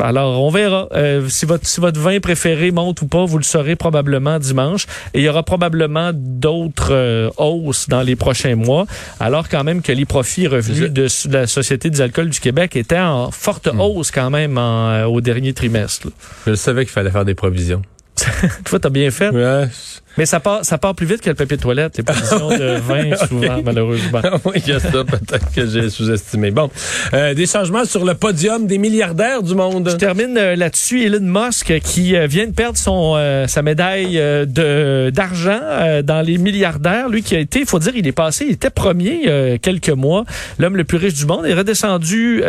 alors, 0.00 0.42
on 0.42 0.50
verra. 0.50 0.88
Euh, 0.92 1.28
si, 1.28 1.46
votre, 1.46 1.66
si 1.66 1.80
votre 1.80 2.00
vin 2.00 2.20
préféré 2.20 2.70
monte 2.70 3.02
ou 3.02 3.06
pas, 3.06 3.24
vous 3.24 3.38
le 3.38 3.44
saurez 3.44 3.76
probablement 3.76 4.38
dimanche. 4.38 4.86
Et 5.14 5.20
il 5.20 5.24
y 5.24 5.28
aura 5.28 5.42
probablement 5.42 6.10
d'autres 6.14 6.92
euh, 6.92 7.30
hausses 7.36 7.88
dans 7.88 8.02
les 8.02 8.16
prochains 8.16 8.56
mois. 8.56 8.86
Alors 9.20 9.48
quand 9.48 9.64
même 9.64 9.82
que 9.82 9.92
les 9.92 10.04
profits 10.04 10.46
revenus 10.46 10.90
de, 10.90 11.06
la 11.30 11.46
Société 11.46 11.90
des 11.90 12.00
alcools 12.00 12.30
du 12.30 12.40
Québec 12.40 12.76
étaient 12.76 12.98
en 12.98 13.30
forte 13.30 13.72
hmm. 13.72 13.80
hausse 13.80 14.10
quand 14.10 14.30
même 14.30 14.58
euh, 14.58 15.04
au 15.04 15.20
dernier 15.20 15.52
trimestre. 15.52 16.08
Je 16.46 16.54
savais 16.54 16.84
qu'il 16.84 16.92
fallait 16.92 17.10
faire 17.10 17.24
des 17.24 17.34
provisions. 17.34 17.82
Toi, 18.64 18.80
t'as 18.80 18.90
bien 18.90 19.10
fait. 19.10 19.30
Ouais. 19.30 19.68
Mais 20.18 20.26
ça 20.26 20.40
part, 20.40 20.64
ça 20.64 20.76
part 20.78 20.94
plus 20.94 21.06
vite 21.06 21.20
que 21.22 21.30
le 21.30 21.34
papier 21.34 21.56
de 21.56 21.62
toilette, 21.62 21.96
les 21.96 22.02
positions 22.02 22.48
de 22.50 22.76
vin, 22.80 23.16
souvent, 23.28 23.62
malheureusement. 23.64 24.20
oui, 24.44 24.54
il 24.56 24.68
y 24.68 24.72
a 24.72 24.80
ça 24.80 24.90
peut-être 24.90 25.50
que 25.54 25.66
j'ai 25.66 25.88
sous-estimé. 25.88 26.50
Bon, 26.50 26.68
euh, 27.14 27.34
des 27.34 27.46
changements 27.46 27.84
sur 27.84 28.04
le 28.04 28.14
podium 28.14 28.66
des 28.66 28.78
milliardaires 28.78 29.42
du 29.42 29.54
monde. 29.54 29.88
Je 29.90 29.96
termine 29.96 30.36
euh, 30.36 30.56
là-dessus. 30.56 31.04
Elon 31.04 31.20
Musk 31.22 31.78
qui 31.80 32.16
euh, 32.16 32.26
vient 32.26 32.46
de 32.46 32.52
perdre 32.52 32.76
son 32.76 32.98
sa 33.46 33.62
médaille 33.62 34.16
de 34.16 35.10
d'argent 35.10 35.60
dans 36.02 36.20
les 36.20 36.36
milliardaires. 36.38 37.08
Lui 37.08 37.22
qui 37.22 37.36
a 37.36 37.38
été, 37.38 37.60
il 37.60 37.66
faut 37.66 37.78
dire, 37.78 37.92
il 37.94 38.06
est 38.06 38.12
passé, 38.12 38.44
il 38.48 38.52
était 38.52 38.70
premier 38.70 39.58
quelques 39.62 39.88
mois, 39.90 40.24
l'homme 40.58 40.76
le 40.76 40.84
plus 40.84 40.98
riche 40.98 41.14
du 41.14 41.26
monde, 41.26 41.42
il 41.44 41.52
est 41.52 41.54
redescendu 41.54 42.42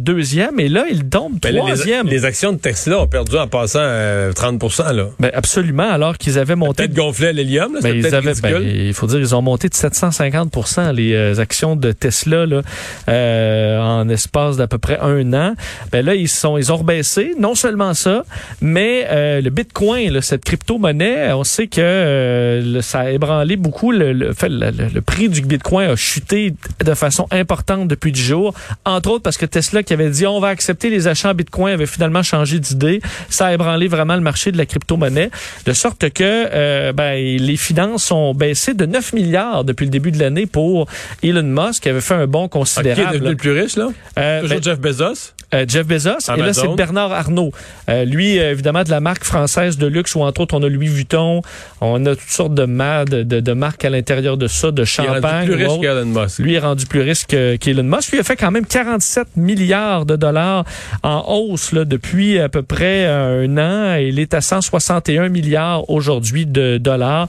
deuxième 0.00 0.58
et 0.58 0.68
là 0.68 0.86
il 0.90 1.04
tombe 1.04 1.38
Ben, 1.42 1.52
les- 1.52 1.58
troisième. 1.58 2.06
les, 2.06 2.24
actions 2.24 2.52
de 2.52 2.58
Tesla 2.58 3.00
ont 3.00 3.06
perdu 3.06 3.36
en 3.36 3.46
passant 3.46 3.80
euh, 3.82 4.32
30% 4.32 4.94
là. 4.94 5.06
Ben, 5.18 5.30
absolument, 5.34 5.90
alors 5.90 6.16
qu'ils 6.18 6.38
avaient 6.38 6.56
monté 6.56 6.82
Peut-être 6.84 6.94
gonflé 7.10 7.28
à 7.28 7.32
l'hélium, 7.32 7.76
Ben, 7.82 7.96
ils 7.96 8.14
avaient, 8.14 8.34
ben, 8.40 8.62
il 8.62 8.94
faut 8.94 9.06
dire, 9.06 9.18
ils 9.18 9.34
ont 9.34 9.42
monté 9.42 9.68
de 9.68 9.74
750 9.74 10.92
les 10.94 11.12
euh, 11.14 11.38
actions 11.38 11.76
de 11.76 11.92
Tesla 11.92 12.46
là, 12.46 12.62
euh, 13.08 13.78
en 13.80 14.08
espace 14.08 14.56
d'à 14.56 14.66
peu 14.66 14.78
près 14.78 14.98
un 15.00 15.32
an. 15.32 15.54
Ben 15.92 16.04
là, 16.04 16.14
ils 16.14 16.28
sont, 16.28 16.56
ils 16.58 16.72
ont 16.72 16.76
rebaissé. 16.76 17.34
Non 17.38 17.54
seulement 17.54 17.94
ça, 17.94 18.22
mais 18.60 19.06
euh, 19.10 19.40
le 19.40 19.50
Bitcoin, 19.50 20.12
là, 20.12 20.22
cette 20.22 20.44
crypto-monnaie, 20.44 21.32
on 21.32 21.44
sait 21.44 21.66
que 21.66 21.80
euh, 21.80 22.62
le- 22.62 22.80
ça 22.80 23.00
a 23.00 23.10
ébranlé 23.10 23.56
beaucoup. 23.56 23.90
Le, 23.92 24.12
le, 24.12 24.32
fait, 24.32 24.48
le, 24.48 25.00
prix 25.00 25.28
du 25.28 25.40
Bitcoin 25.42 25.90
a 25.90 25.96
chuté 25.96 26.54
de 26.84 26.94
façon 26.94 27.26
importante 27.30 27.88
depuis 27.88 28.12
10 28.12 28.22
jours. 28.22 28.54
Entre 28.84 29.10
autres 29.10 29.22
parce 29.22 29.36
que 29.36 29.46
Tesla 29.46 29.82
qui 29.82 29.92
avait 29.92 30.10
dit 30.10 30.26
on 30.26 30.40
va 30.40 30.48
accepter 30.48 30.90
les 30.90 31.08
achats 31.08 31.30
en 31.30 31.34
Bitcoin 31.34 31.74
avait 31.74 31.86
finalement 31.86 32.22
changé 32.22 32.58
d'idée. 32.58 33.00
Ça 33.28 33.46
a 33.46 33.52
ébranlé 33.54 33.88
vraiment 33.88 34.14
le 34.14 34.20
marché 34.20 34.52
de 34.52 34.58
la 34.58 34.66
crypto-monnaie. 34.66 35.30
De 35.66 35.72
sorte 35.72 36.10
que 36.10 36.22
euh, 36.22 36.92
ben, 37.00 37.16
les 37.38 37.56
finances 37.56 38.10
ont 38.12 38.34
baissé 38.34 38.74
de 38.74 38.84
9 38.84 39.14
milliards 39.14 39.64
depuis 39.64 39.86
le 39.86 39.90
début 39.90 40.10
de 40.12 40.18
l'année 40.18 40.44
pour 40.44 40.86
Elon 41.22 41.42
Musk 41.42 41.82
qui 41.84 41.88
avait 41.88 42.02
fait 42.02 42.12
un 42.14 42.26
bond 42.26 42.44
Ah, 42.44 42.48
Qui 42.48 42.56
est 42.58 42.60
considérable. 42.60 43.12
devenu 43.14 43.30
le 43.30 43.36
plus 43.36 43.52
riche, 43.52 43.76
là? 43.76 43.88
Euh, 44.18 44.40
Toujours 44.42 44.56
ben, 44.58 44.62
Jeff 44.64 44.78
Bezos? 44.80 45.32
Euh, 45.54 45.64
Jeff 45.68 45.86
Bezos. 45.86 46.32
Et 46.36 46.40
là, 46.40 46.52
c'est 46.52 46.68
Bernard 46.76 47.12
Arnault. 47.12 47.52
Euh, 47.88 48.04
lui, 48.04 48.38
euh, 48.38 48.52
évidemment, 48.52 48.82
de 48.84 48.90
la 48.90 49.00
marque 49.00 49.24
française 49.24 49.78
de 49.78 49.86
luxe, 49.86 50.14
où 50.14 50.22
entre 50.22 50.42
autres, 50.42 50.54
on 50.56 50.62
a 50.62 50.68
Louis 50.68 50.86
Vuitton. 50.88 51.42
On 51.80 52.04
a 52.06 52.14
toutes 52.14 52.28
sortes 52.28 52.54
de, 52.54 52.64
ma- 52.64 53.04
de, 53.04 53.22
de, 53.22 53.40
de 53.40 53.52
marques 53.52 53.84
à 53.84 53.90
l'intérieur 53.90 54.36
de 54.36 54.46
ça, 54.46 54.70
de 54.70 54.80
Il 54.80 54.82
est 54.82 54.86
champagne. 54.86 55.22
rendu 55.22 55.46
plus 55.52 55.54
riche 55.66 55.80
qu'Elon 55.80 56.04
Musk. 56.06 56.38
Lui 56.38 56.54
est 56.54 56.58
rendu 56.58 56.86
plus 56.86 57.00
riche 57.00 57.26
que- 57.26 57.56
qu'Elon 57.56 57.82
Musk. 57.84 58.12
Lui 58.12 58.20
a 58.20 58.22
fait 58.22 58.36
quand 58.36 58.50
même 58.50 58.66
47 58.66 59.26
milliards 59.36 60.06
de 60.06 60.16
dollars 60.16 60.64
en 61.02 61.24
hausse 61.28 61.72
là, 61.72 61.84
depuis 61.84 62.38
à 62.38 62.48
peu 62.48 62.62
près 62.62 63.06
un 63.06 63.58
an. 63.58 63.96
Il 63.96 64.18
est 64.18 64.34
à 64.34 64.40
161 64.40 65.28
milliards 65.28 65.88
aujourd'hui 65.90 66.46
de 66.46 66.78
dollars. 66.78 67.28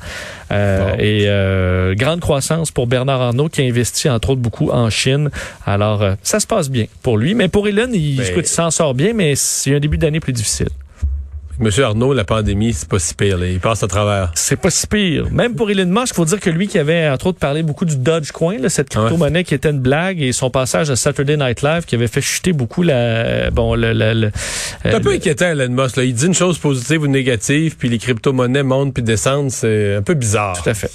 Euh, 0.51 0.80
Bon. 0.82 0.96
Et 1.00 1.24
euh, 1.28 1.96
grande 1.96 2.20
croissance 2.20 2.72
pour 2.72 2.86
Bernard 2.88 3.22
Arnault 3.22 3.48
qui 3.50 3.62
a 3.62 3.66
investi 3.66 4.10
entre 4.10 4.32
autres 4.32 4.42
beaucoup 4.42 4.70
en 4.70 4.90
Chine. 4.90 5.30
Alors, 5.66 6.01
euh, 6.01 6.13
ça 6.24 6.40
se 6.40 6.48
passe 6.48 6.70
bien 6.70 6.86
pour 7.04 7.18
lui. 7.18 7.34
Mais 7.36 7.48
pour 7.48 7.68
Elon, 7.68 7.88
il, 7.94 8.00
Ben- 8.18 8.27
écoute, 8.32 8.46
il 8.48 8.51
s'en 8.53 8.72
sort 8.72 8.94
bien, 8.94 9.13
mais 9.13 9.34
c'est 9.36 9.75
un 9.75 9.80
début 9.80 9.98
d'année 9.98 10.20
plus 10.20 10.34
difficile. 10.34 10.70
Monsieur 11.60 11.84
Arnaud, 11.84 12.13
la 12.13 12.24
pandémie, 12.24 12.74
c'est 12.74 12.88
pas 12.89 12.98
si 12.98 13.13
pire. 13.13 13.38
là. 13.38 13.46
Il 13.46 13.60
passe 13.60 13.84
à 13.84 13.88
travers. 13.88 14.32
C'est 14.34 14.56
pas 14.56 14.72
si 14.72 14.88
pire. 14.88 15.30
Même 15.32 15.53
pour 15.53 15.70
Elon 15.70 15.86
Musk, 15.86 16.13
il 16.13 16.15
faut 16.15 16.25
dire 16.25 16.39
que 16.39 16.50
lui 16.50 16.68
qui 16.68 16.80
avait, 16.80 17.08
entre 17.08 17.27
autres, 17.27 17.38
parlé 17.38 17.62
beaucoup 17.62 17.86
du 17.86 17.98
Dogecoin, 17.98 18.58
là, 18.58 18.68
cette 18.70 18.89
crypto-monnaie 18.89 19.44
qui 19.44 19.53
était 19.53 19.70
une 19.70 19.80
blague, 19.80 20.20
et 20.24 20.32
son 20.32 20.50
passage 20.50 20.89
à 20.89 20.96
Saturday 20.96 21.38
Night 21.38 21.62
Live 21.62 21.86
qui 21.86 21.94
avait 21.94 22.08
fait 22.08 22.22
chuter 22.22 22.51
beaucoup 22.53 22.82
la... 22.82 23.51
Bon, 23.51 23.75
le... 23.75 23.94
le, 23.94 24.13
le- 24.13 24.32
C'est 24.82 24.89
un 24.89 24.96
euh, 24.96 25.00
peu 25.01 25.10
le- 25.10 25.15
inquiétant, 25.18 25.46
Elon 25.51 25.70
Musk. 25.70 25.98
Là. 25.98 26.03
Il 26.03 26.15
dit 26.15 26.25
une 26.25 26.34
chose 26.34 26.58
positive 26.58 27.03
ou 27.03 27.08
négative, 27.08 27.75
puis 27.77 27.89
les 27.89 28.00
crypto-monnaies 28.00 28.63
montent 28.63 28.96
puis 28.96 29.03
descendent. 29.03 29.51
C'est 29.51 29.96
un 29.98 30.01
peu 30.01 30.15
bizarre. 30.15 30.60
Tout 30.63 30.68
à 30.70 30.74
fait. 30.74 30.89